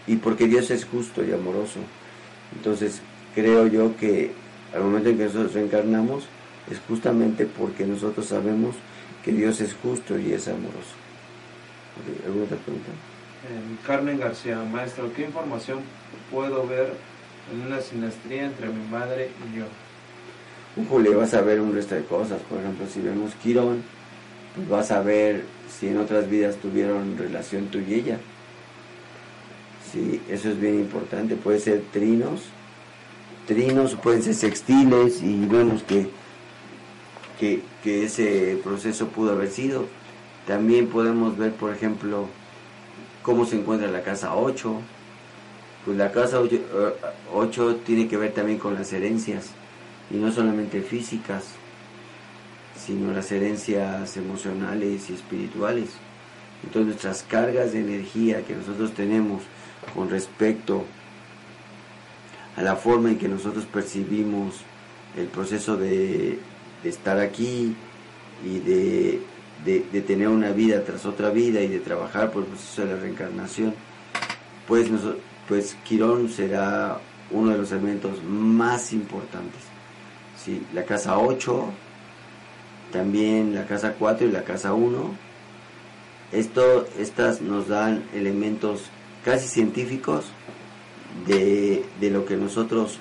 y 0.06 0.16
porque 0.16 0.46
Dios 0.46 0.70
es 0.70 0.84
justo 0.84 1.24
y 1.24 1.32
amoroso. 1.32 1.80
Entonces 2.54 3.00
creo 3.34 3.66
yo 3.66 3.96
que 3.96 4.32
al 4.74 4.82
momento 4.82 5.10
en 5.10 5.18
que 5.18 5.24
nosotros 5.24 5.54
reencarnamos 5.54 6.24
es 6.70 6.80
justamente 6.88 7.46
porque 7.46 7.86
nosotros 7.86 8.26
sabemos 8.26 8.76
que 9.24 9.32
Dios 9.32 9.60
es 9.60 9.74
justo 9.74 10.18
y 10.18 10.32
es 10.32 10.48
amoroso. 10.48 10.96
¿Alguna 12.24 12.44
otra 12.44 12.56
pregunta? 12.58 12.90
Carmen 13.86 14.18
García, 14.18 14.58
maestro, 14.70 15.12
¿qué 15.14 15.22
información 15.22 15.80
puedo 16.30 16.66
ver 16.66 16.92
en 17.52 17.66
una 17.66 17.80
sinastría 17.80 18.44
entre 18.44 18.68
mi 18.68 18.86
madre 18.88 19.30
y 19.48 19.58
yo? 19.58 19.64
Julio, 20.88 21.18
vas 21.18 21.34
a 21.34 21.40
ver 21.40 21.60
un 21.60 21.74
resto 21.74 21.94
de 21.94 22.04
cosas. 22.04 22.40
Por 22.48 22.60
ejemplo, 22.60 22.86
si 22.86 23.00
vemos 23.00 23.34
Quirón, 23.42 23.82
pues 24.54 24.68
vas 24.68 24.90
a 24.90 25.00
ver 25.00 25.44
si 25.68 25.88
en 25.88 25.98
otras 25.98 26.28
vidas 26.28 26.56
tuvieron 26.56 27.16
relación 27.18 27.66
tú 27.66 27.78
y 27.78 27.94
ella. 27.94 28.18
Sí, 29.92 30.20
eso 30.28 30.50
es 30.50 30.60
bien 30.60 30.78
importante. 30.78 31.34
Puede 31.34 31.58
ser 31.58 31.82
trinos, 31.92 32.42
trinos, 33.46 33.96
pueden 33.96 34.22
ser 34.22 34.34
sextiles 34.34 35.20
y 35.22 35.44
vemos 35.46 35.82
que, 35.82 36.08
que, 37.38 38.04
ese 38.04 38.60
proceso 38.62 39.08
pudo 39.08 39.32
haber 39.32 39.50
sido. 39.50 39.86
También 40.46 40.86
podemos 40.86 41.36
ver, 41.36 41.52
por 41.52 41.72
ejemplo, 41.74 42.26
cómo 43.22 43.46
se 43.46 43.56
encuentra 43.56 43.90
la 43.90 44.02
casa 44.02 44.36
8. 44.36 44.80
Pues 45.84 45.96
la 45.96 46.12
casa 46.12 46.40
8, 46.40 47.70
eh, 47.70 47.76
tiene 47.84 48.06
que 48.06 48.16
ver 48.16 48.32
también 48.32 48.58
con 48.58 48.74
las 48.74 48.92
herencias, 48.92 49.50
y 50.10 50.16
no 50.16 50.32
solamente 50.32 50.82
físicas, 50.82 51.44
sino 52.76 53.12
las 53.12 53.30
herencias 53.30 54.16
emocionales 54.16 55.10
y 55.10 55.14
espirituales. 55.14 55.90
Entonces 56.62 56.86
nuestras 56.86 57.22
cargas 57.22 57.72
de 57.72 57.80
energía 57.80 58.42
que 58.42 58.54
nosotros 58.54 58.92
tenemos 58.92 59.42
con 59.94 60.10
respecto 60.10 60.84
a 62.56 62.62
la 62.62 62.76
forma 62.76 63.10
en 63.10 63.18
que 63.18 63.28
nosotros 63.28 63.64
percibimos 63.64 64.60
el 65.16 65.26
proceso 65.26 65.76
de, 65.76 66.38
estar 66.84 67.18
aquí 67.18 67.74
y 68.44 68.58
de, 68.58 70.02
tener 70.06 70.28
una 70.28 70.50
vida 70.52 70.82
tras 70.84 71.04
otra 71.06 71.30
vida 71.30 71.60
y 71.60 71.68
de 71.68 71.78
trabajar 71.78 72.30
por 72.30 72.42
el 72.42 72.48
proceso 72.48 72.82
de 72.82 72.94
la 72.94 73.00
reencarnación, 73.00 73.74
pues, 74.66 74.88
pues 75.48 75.76
Quirón 75.84 76.28
será 76.28 77.00
uno 77.30 77.50
de 77.50 77.58
los 77.58 77.72
elementos 77.72 78.22
más 78.24 78.92
importantes. 78.92 79.69
Sí, 80.44 80.66
la 80.72 80.84
casa 80.84 81.18
8, 81.18 81.64
también 82.92 83.54
la 83.54 83.66
casa 83.66 83.94
4 83.98 84.26
y 84.26 84.32
la 84.32 84.42
casa 84.42 84.72
1, 84.72 85.14
esto, 86.32 86.86
estas 86.98 87.42
nos 87.42 87.68
dan 87.68 88.04
elementos 88.14 88.84
casi 89.22 89.48
científicos 89.48 90.24
de, 91.26 91.84
lo 92.00 92.24
que 92.24 92.36
nosotros 92.36 92.98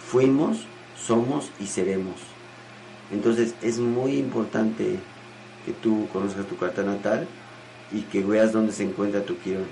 fuimos, 0.00 0.66
somos 1.00 1.52
y 1.60 1.66
seremos. 1.66 2.16
Entonces 3.12 3.54
es 3.62 3.78
muy 3.78 4.16
importante 4.16 4.98
que 5.64 5.72
tú 5.72 6.08
conozcas 6.12 6.46
tu 6.46 6.56
carta 6.56 6.82
natal 6.82 7.28
y 7.92 8.00
que 8.02 8.24
veas 8.24 8.52
dónde 8.52 8.72
se 8.72 8.82
encuentra 8.82 9.22
tu 9.22 9.38
quirón, 9.38 9.66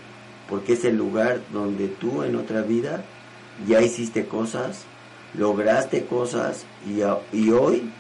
porque 0.49 0.75
es 0.75 0.85
el 0.85 0.97
lugar 0.97 1.41
donde 1.53 1.89
tú 1.89 2.23
en 2.23 2.37
otra 2.37 2.63
vida 2.63 3.03
ya 3.67 3.81
hiciste 3.83 4.27
cosas, 4.27 4.85
lograste 5.37 6.07
cosas 6.07 6.65
y, 6.87 7.01
y 7.37 7.51
hoy, 7.51 7.91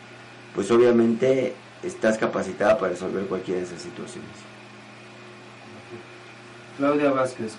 pues 0.54 0.70
obviamente 0.70 1.54
estás 1.82 2.18
capacitada 2.18 2.78
para 2.78 2.92
resolver 2.92 3.26
cualquiera 3.26 3.60
de 3.60 3.66
esas 3.66 3.82
situaciones. 3.82 4.30
Claudia 6.78 7.10
Vázquez, 7.10 7.54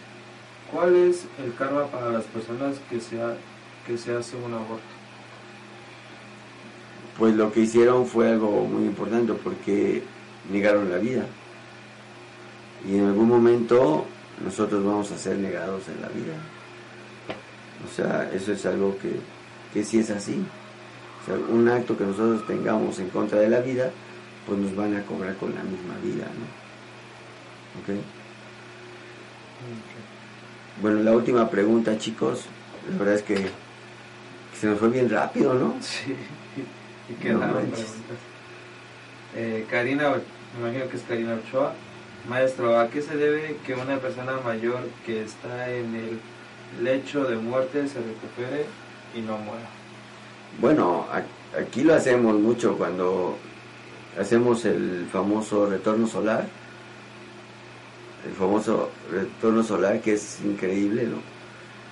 ¿cuál 0.71 0.95
es 0.95 1.25
el 1.43 1.53
karma 1.55 1.85
para 1.87 2.11
las 2.11 2.25
personas 2.25 2.77
que 2.89 2.99
se, 2.99 3.17
que 3.85 3.97
se 3.97 4.15
hace 4.15 4.35
un 4.35 4.53
aborto? 4.53 4.83
Pues 7.17 7.35
lo 7.35 7.51
que 7.51 7.61
hicieron 7.61 8.05
fue 8.05 8.29
algo 8.29 8.65
muy 8.65 8.85
importante 8.85 9.33
porque 9.33 10.03
negaron 10.51 10.89
la 10.91 10.97
vida. 10.97 11.25
Y 12.87 12.97
en 12.97 13.07
algún 13.07 13.27
momento 13.27 14.05
nosotros 14.43 14.85
vamos 14.85 15.11
a 15.11 15.17
ser 15.17 15.37
negados 15.37 15.87
en 15.87 16.01
la 16.01 16.09
vida. 16.09 16.35
O 17.89 17.95
sea, 17.95 18.29
eso 18.33 18.51
es 18.51 18.65
algo 18.67 18.97
que, 18.99 19.19
que 19.77 19.83
sí 19.83 19.99
es 19.99 20.09
así. 20.09 20.43
O 21.21 21.25
sea, 21.27 21.35
un 21.35 21.69
acto 21.69 21.95
que 21.95 22.03
nosotros 22.03 22.47
tengamos 22.47 22.97
en 22.97 23.09
contra 23.09 23.37
de 23.37 23.47
la 23.47 23.59
vida, 23.59 23.91
pues 24.47 24.57
nos 24.57 24.75
van 24.75 24.95
a 24.95 25.03
cobrar 25.03 25.35
con 25.35 25.53
la 25.53 25.61
misma 25.61 25.93
vida, 26.01 26.25
¿no? 26.25 27.83
¿Okay? 27.83 28.01
Bueno, 30.81 31.03
la 31.03 31.11
última 31.11 31.47
pregunta, 31.47 31.95
chicos. 31.99 32.45
La 32.89 32.97
verdad 32.97 33.13
es 33.13 33.21
que, 33.21 33.49
se 34.59 34.65
nos 34.65 34.79
fue 34.79 34.89
bien 34.89 35.11
rápido, 35.11 35.53
¿no? 35.53 35.75
Sí, 35.81 36.15
y 37.07 37.13
quedaron 37.21 37.51
preguntas. 37.51 37.85
Eh, 39.35 39.67
Karina, 39.69 40.09
me 40.55 40.69
imagino 40.69 40.89
que 40.89 40.97
es 40.97 41.03
Karina 41.03 41.35
Ochoa. 41.35 41.73
Maestro, 42.27 42.79
¿a 42.79 42.89
qué 42.89 43.03
se 43.03 43.15
debe 43.15 43.57
que 43.63 43.75
una 43.75 43.97
persona 43.97 44.37
mayor 44.43 44.79
que 45.05 45.23
está 45.23 45.69
en 45.69 45.95
el 45.95 46.83
lecho 46.83 47.25
de 47.25 47.35
muerte 47.35 47.87
se 47.87 47.99
recupere 47.99 48.65
y 49.17 49.21
no 49.21 49.37
muera? 49.37 49.67
Bueno, 50.59 51.05
aquí 51.59 51.83
lo 51.83 51.95
hacemos 51.95 52.35
mucho 52.39 52.77
cuando 52.77 53.37
hacemos 54.19 54.65
el 54.65 55.07
famoso 55.11 55.67
retorno 55.67 56.07
solar 56.07 56.45
el 58.27 58.33
famoso 58.33 58.89
retorno 59.11 59.63
solar 59.63 60.01
que 60.01 60.13
es 60.13 60.39
increíble, 60.43 61.03
¿no? 61.03 61.17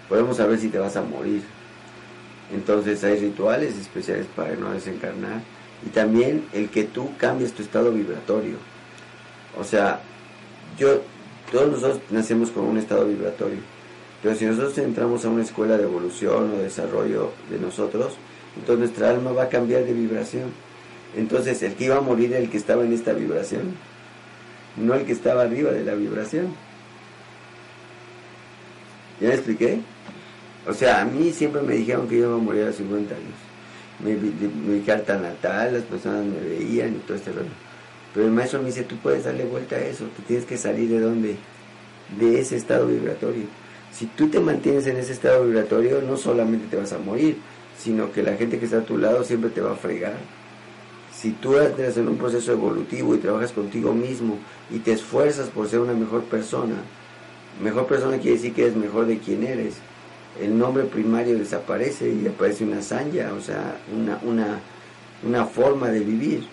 Podemos 0.09 0.37
saber 0.37 0.59
si 0.59 0.69
te 0.69 0.77
vas 0.77 0.95
a 0.95 1.01
morir. 1.01 1.41
Entonces 2.53 3.03
hay 3.03 3.19
rituales 3.19 3.75
especiales 3.77 4.27
para 4.35 4.55
no 4.55 4.71
desencarnar 4.71 5.41
y 5.85 5.89
también 5.89 6.45
el 6.53 6.69
que 6.69 6.83
tú 6.83 7.11
cambies 7.17 7.53
tu 7.53 7.63
estado 7.63 7.91
vibratorio. 7.91 8.57
O 9.57 9.63
sea, 9.63 9.99
yo, 10.77 11.01
todos 11.51 11.71
nosotros 11.71 12.01
nacemos 12.11 12.51
con 12.51 12.65
un 12.65 12.77
estado 12.77 13.07
vibratorio, 13.07 13.59
pero 14.25 14.35
si 14.35 14.45
nosotros 14.45 14.75
entramos 14.79 15.23
a 15.23 15.29
una 15.29 15.43
escuela 15.43 15.77
de 15.77 15.83
evolución 15.83 16.51
o 16.51 16.57
desarrollo 16.57 17.31
de 17.51 17.59
nosotros, 17.59 18.15
entonces 18.57 18.79
nuestra 18.79 19.11
alma 19.11 19.33
va 19.33 19.43
a 19.43 19.49
cambiar 19.49 19.85
de 19.85 19.93
vibración. 19.93 20.49
Entonces 21.15 21.61
el 21.61 21.75
que 21.75 21.85
iba 21.85 21.97
a 21.97 22.01
morir 22.01 22.31
era 22.31 22.39
el 22.39 22.49
que 22.49 22.57
estaba 22.57 22.83
en 22.83 22.91
esta 22.91 23.13
vibración 23.13 23.75
no 24.77 24.95
el 24.95 25.05
que 25.05 25.11
estaba 25.11 25.43
arriba 25.43 25.71
de 25.71 25.83
la 25.83 25.93
vibración. 25.93 26.47
¿Ya 29.21 29.27
me 29.27 29.35
expliqué? 29.35 29.79
O 30.67 30.73
sea, 30.73 31.01
a 31.01 31.05
mí 31.05 31.31
siempre 31.31 31.61
me 31.61 31.75
dijeron 31.75 32.07
que 32.07 32.17
yo 32.17 32.29
iba 32.29 32.35
a 32.35 32.39
morir 32.39 32.63
a 32.63 32.73
50 32.73 33.13
años. 33.13 33.35
Mi, 33.99 34.79
carta 34.81 35.19
natal, 35.19 35.73
las 35.73 35.83
personas 35.83 36.25
me 36.25 36.39
veían 36.39 36.95
y 36.95 36.97
todo 36.99 37.15
este 37.15 37.31
rollo. 37.31 37.47
Pero 38.11 38.25
el 38.25 38.31
maestro 38.31 38.59
me 38.59 38.65
dice, 38.69 38.85
tú 38.85 38.97
puedes 38.97 39.25
darle 39.25 39.45
vuelta 39.45 39.75
a 39.75 39.79
eso, 39.79 40.05
tú 40.15 40.23
tienes 40.23 40.45
que 40.45 40.57
salir 40.57 40.89
de 40.89 40.99
dónde? 40.99 41.35
De 42.19 42.39
ese 42.39 42.57
estado 42.57 42.87
vibratorio. 42.87 43.43
Si 43.97 44.07
tú 44.07 44.27
te 44.27 44.41
mantienes 44.41 44.87
en 44.87 44.97
ese 44.97 45.13
estado 45.13 45.45
vibratorio, 45.45 46.01
no 46.01 46.17
solamente 46.17 46.67
te 46.67 46.75
vas 46.75 46.91
a 46.91 46.97
morir, 46.97 47.37
sino 47.81 48.11
que 48.11 48.23
la 48.23 48.35
gente 48.35 48.59
que 48.59 48.65
está 48.65 48.79
a 48.79 48.85
tu 48.85 48.97
lado 48.97 49.23
siempre 49.23 49.49
te 49.49 49.61
va 49.61 49.71
a 49.71 49.77
fregar. 49.77 50.17
Si 51.15 51.31
tú 51.31 51.57
entras 51.57 51.95
en 51.95 52.09
un 52.09 52.17
proceso 52.17 52.51
evolutivo 52.51 53.15
y 53.15 53.19
trabajas 53.19 53.53
contigo 53.53 53.93
mismo 53.93 54.37
y 54.69 54.79
te 54.79 54.91
esfuerzas 54.91 55.47
por 55.47 55.69
ser 55.69 55.79
una 55.79 55.93
mejor 55.93 56.23
persona, 56.23 56.75
mejor 57.63 57.87
persona 57.87 58.17
quiere 58.17 58.35
decir 58.35 58.53
que 58.53 58.63
eres 58.63 58.75
mejor 58.75 59.05
de 59.05 59.19
quien 59.19 59.45
eres. 59.45 59.75
El 60.41 60.57
nombre 60.57 60.83
primario 60.83 61.37
desaparece 61.37 62.09
y 62.09 62.27
aparece 62.27 62.65
una 62.65 62.81
sanya, 62.81 63.31
o 63.31 63.39
sea, 63.39 63.77
una, 63.95 64.19
una, 64.23 64.59
una 65.23 65.45
forma 65.45 65.87
de 65.87 66.01
vivir. 66.01 66.45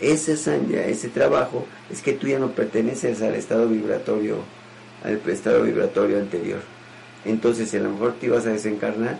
Esa 0.00 0.36
sanya, 0.36 0.84
ese 0.84 1.08
trabajo, 1.08 1.64
es 1.90 2.02
que 2.02 2.12
tú 2.12 2.26
ya 2.26 2.38
no 2.38 2.50
perteneces 2.50 3.22
al 3.22 3.36
estado 3.36 3.66
vibratorio, 3.68 4.36
al 5.02 5.18
estado 5.30 5.62
vibratorio 5.62 6.18
anterior. 6.18 6.60
Entonces, 7.24 7.70
si 7.70 7.76
a 7.76 7.80
lo 7.80 7.90
mejor 7.90 8.14
te 8.14 8.26
ibas 8.26 8.46
a 8.46 8.50
desencarnar, 8.50 9.18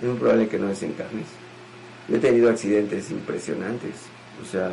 es 0.00 0.08
muy 0.08 0.18
probable 0.18 0.48
que 0.48 0.58
no 0.58 0.68
desencarnes. 0.68 1.26
Yo 2.08 2.16
he 2.16 2.20
tenido 2.20 2.50
accidentes 2.50 3.10
impresionantes, 3.10 3.94
o 4.42 4.44
sea, 4.50 4.70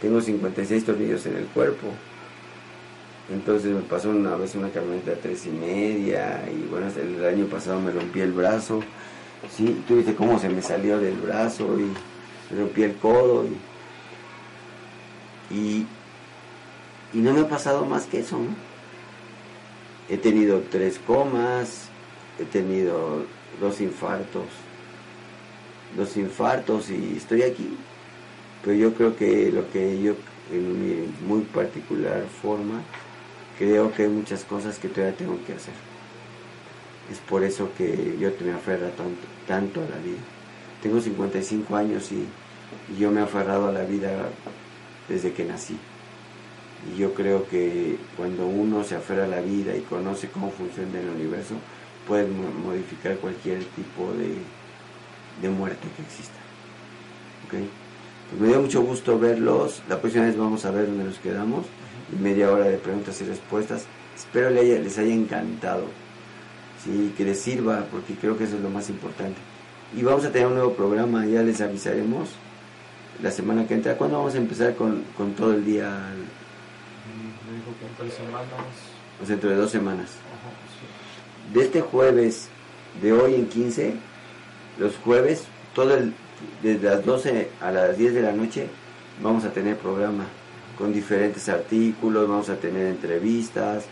tengo 0.00 0.20
56 0.20 0.84
tornillos 0.84 1.26
en 1.26 1.36
el 1.36 1.46
cuerpo. 1.46 1.88
Entonces 3.30 3.72
me 3.72 3.82
pasó 3.82 4.10
una 4.10 4.36
vez 4.36 4.54
una 4.54 4.70
camioneta 4.70 5.10
de 5.10 5.16
tres 5.16 5.44
y 5.46 5.50
media 5.50 6.44
y 6.50 6.66
bueno, 6.70 6.86
el 6.96 7.24
año 7.26 7.44
pasado 7.46 7.78
me 7.80 7.90
rompí 7.90 8.20
el 8.20 8.32
brazo. 8.32 8.80
Sí, 9.54 9.82
tú 9.86 9.96
viste 9.96 10.14
cómo 10.14 10.38
se 10.38 10.48
me 10.48 10.62
salió 10.62 10.98
del 10.98 11.16
brazo 11.16 11.78
y 11.78 11.82
me 12.52 12.60
rompí 12.60 12.84
el 12.84 12.96
codo 12.96 13.44
y, 15.50 15.54
y, 15.54 15.86
y 17.12 17.18
no 17.18 17.34
me 17.34 17.40
ha 17.40 17.48
pasado 17.48 17.84
más 17.84 18.06
que 18.06 18.20
eso, 18.20 18.38
¿no? 18.38 18.67
He 20.08 20.16
tenido 20.16 20.62
tres 20.70 20.98
comas, 20.98 21.88
he 22.38 22.44
tenido 22.44 23.24
dos 23.60 23.80
infartos, 23.80 24.46
dos 25.96 26.16
infartos 26.16 26.88
y 26.90 27.14
estoy 27.16 27.42
aquí. 27.42 27.76
Pero 28.64 28.74
yo 28.74 28.94
creo 28.94 29.16
que 29.16 29.52
lo 29.52 29.70
que 29.70 30.00
yo, 30.00 30.14
en 30.50 30.80
mi 30.80 31.14
muy 31.26 31.42
particular 31.42 32.24
forma, 32.40 32.80
creo 33.58 33.92
que 33.92 34.04
hay 34.04 34.08
muchas 34.08 34.44
cosas 34.44 34.78
que 34.78 34.88
todavía 34.88 35.16
tengo 35.16 35.38
que 35.46 35.52
hacer. 35.52 35.74
Es 37.12 37.18
por 37.18 37.44
eso 37.44 37.68
que 37.76 38.16
yo 38.18 38.30
me 38.44 38.52
aferro 38.52 38.88
tanto, 38.88 39.26
tanto 39.46 39.80
a 39.80 39.88
la 39.88 39.98
vida. 39.98 40.18
Tengo 40.82 41.00
55 41.00 41.76
años 41.76 42.10
y, 42.12 42.26
y 42.94 42.98
yo 42.98 43.10
me 43.10 43.20
he 43.20 43.24
aferrado 43.24 43.68
a 43.68 43.72
la 43.72 43.84
vida 43.84 44.30
desde 45.08 45.32
que 45.32 45.44
nací. 45.44 45.78
Y 46.86 46.98
yo 46.98 47.12
creo 47.12 47.48
que 47.48 47.96
cuando 48.16 48.46
uno 48.46 48.84
se 48.84 48.94
aferra 48.94 49.24
a 49.24 49.28
la 49.28 49.40
vida 49.40 49.76
y 49.76 49.80
conoce 49.80 50.28
cómo 50.28 50.50
funciona 50.50 51.00
el 51.00 51.08
universo, 51.08 51.54
puede 52.06 52.26
modificar 52.26 53.16
cualquier 53.16 53.64
tipo 53.64 54.12
de, 54.12 55.48
muerte 55.48 55.88
que 55.96 56.02
exista. 56.02 56.38
¿Okay? 57.46 57.68
Pues 58.30 58.40
me 58.40 58.48
dio 58.48 58.62
mucho 58.62 58.82
gusto 58.82 59.18
verlos. 59.18 59.82
La 59.88 60.00
próxima 60.00 60.24
vez 60.24 60.36
vamos 60.36 60.64
a 60.64 60.70
ver 60.70 60.86
dónde 60.86 61.04
nos 61.04 61.18
quedamos. 61.18 61.66
Y 62.12 62.16
media 62.16 62.50
hora 62.50 62.66
de 62.66 62.78
preguntas 62.78 63.20
y 63.20 63.24
respuestas. 63.24 63.86
Espero 64.16 64.50
les 64.50 64.98
haya 64.98 65.14
encantado. 65.14 65.84
¿sí? 66.84 67.12
Que 67.16 67.24
les 67.24 67.38
sirva, 67.38 67.86
porque 67.90 68.14
creo 68.14 68.36
que 68.36 68.44
eso 68.44 68.56
es 68.56 68.62
lo 68.62 68.70
más 68.70 68.88
importante. 68.90 69.38
Y 69.96 70.02
vamos 70.02 70.24
a 70.24 70.32
tener 70.32 70.46
un 70.46 70.54
nuevo 70.54 70.74
programa, 70.74 71.26
ya 71.26 71.42
les 71.42 71.60
avisaremos 71.60 72.28
la 73.22 73.30
semana 73.30 73.66
que 73.66 73.74
entra. 73.74 73.96
¿Cuándo 73.96 74.18
vamos 74.18 74.34
a 74.34 74.38
empezar 74.38 74.74
con, 74.74 75.02
con 75.16 75.32
todo 75.32 75.54
el 75.54 75.64
día? 75.64 76.12
Tres 77.98 78.14
semanas. 78.14 78.46
Pues 79.18 79.28
dentro 79.28 79.50
de 79.50 79.56
dos 79.56 79.70
semanas. 79.70 80.10
De 81.52 81.64
este 81.64 81.80
jueves, 81.80 82.48
de 83.02 83.12
hoy 83.12 83.34
en 83.34 83.48
15, 83.48 83.94
los 84.78 84.96
jueves, 84.98 85.44
todo 85.74 85.94
el, 85.96 86.14
desde 86.62 86.88
las 86.88 87.04
12 87.04 87.50
a 87.60 87.70
las 87.70 87.98
10 87.98 88.14
de 88.14 88.22
la 88.22 88.32
noche, 88.32 88.68
vamos 89.22 89.44
a 89.44 89.52
tener 89.52 89.76
programa 89.76 90.26
con 90.76 90.92
diferentes 90.92 91.48
artículos, 91.48 92.28
vamos 92.28 92.48
a 92.48 92.56
tener 92.56 92.86
entrevistas 92.86 93.86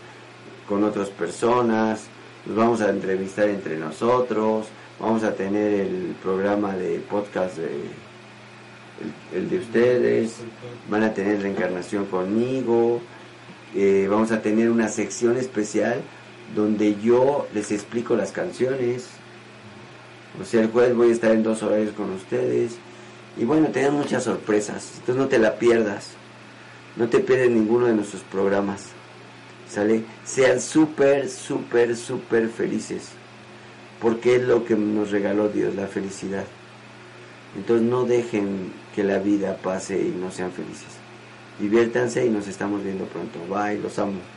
con 0.67 0.83
otras 0.83 1.09
personas, 1.09 2.05
nos 2.45 2.55
vamos 2.55 2.81
a 2.81 2.89
entrevistar 2.89 3.49
entre 3.49 3.77
nosotros, 3.77 4.67
vamos 4.99 5.23
a 5.23 5.33
tener 5.33 5.73
el 5.73 6.15
programa 6.23 6.75
de 6.75 6.99
podcast 6.99 7.57
de, 7.57 7.89
el 9.33 9.49
de 9.49 9.57
ustedes, 9.57 10.37
van 10.89 11.03
a 11.03 11.13
tener 11.13 11.41
la 11.41 11.49
encarnación 11.49 12.05
conmigo, 12.05 13.01
eh, 13.75 14.07
vamos 14.09 14.31
a 14.31 14.41
tener 14.41 14.69
una 14.69 14.89
sección 14.89 15.37
especial 15.37 16.01
donde 16.55 16.95
yo 17.01 17.47
les 17.53 17.71
explico 17.71 18.15
las 18.15 18.31
canciones. 18.31 19.07
O 20.41 20.45
sea, 20.45 20.61
el 20.61 20.69
jueves 20.69 20.95
voy 20.95 21.09
a 21.09 21.13
estar 21.13 21.31
en 21.31 21.43
dos 21.43 21.63
horarios 21.63 21.93
con 21.93 22.11
ustedes. 22.11 22.77
Y 23.37 23.45
bueno, 23.45 23.67
tengan 23.67 23.93
muchas 23.93 24.23
sorpresas. 24.23 24.93
Entonces 24.99 25.15
no 25.15 25.27
te 25.27 25.39
la 25.39 25.55
pierdas. 25.55 26.11
No 26.95 27.07
te 27.07 27.19
pierdas 27.19 27.49
ninguno 27.49 27.87
de 27.87 27.93
nuestros 27.93 28.23
programas. 28.23 28.87
¿Sale? 29.69 30.03
Sean 30.23 30.61
súper, 30.61 31.29
súper, 31.29 31.95
súper 31.95 32.49
felices. 32.49 33.09
Porque 34.01 34.37
es 34.37 34.43
lo 34.43 34.63
que 34.63 34.75
nos 34.75 35.11
regaló 35.11 35.49
Dios, 35.49 35.75
la 35.75 35.87
felicidad. 35.87 36.45
Entonces 37.55 37.87
no 37.87 38.03
dejen 38.05 38.71
que 38.95 39.03
la 39.03 39.19
vida 39.19 39.57
pase 39.57 39.99
y 39.99 40.15
no 40.19 40.31
sean 40.31 40.51
felices. 40.51 41.06
Diviértanse 41.57 42.25
y 42.25 42.29
nos 42.29 42.47
estamos 42.47 42.83
viendo 42.83 43.05
pronto. 43.05 43.39
Bye, 43.47 43.79
los 43.79 43.97
amo. 43.99 44.36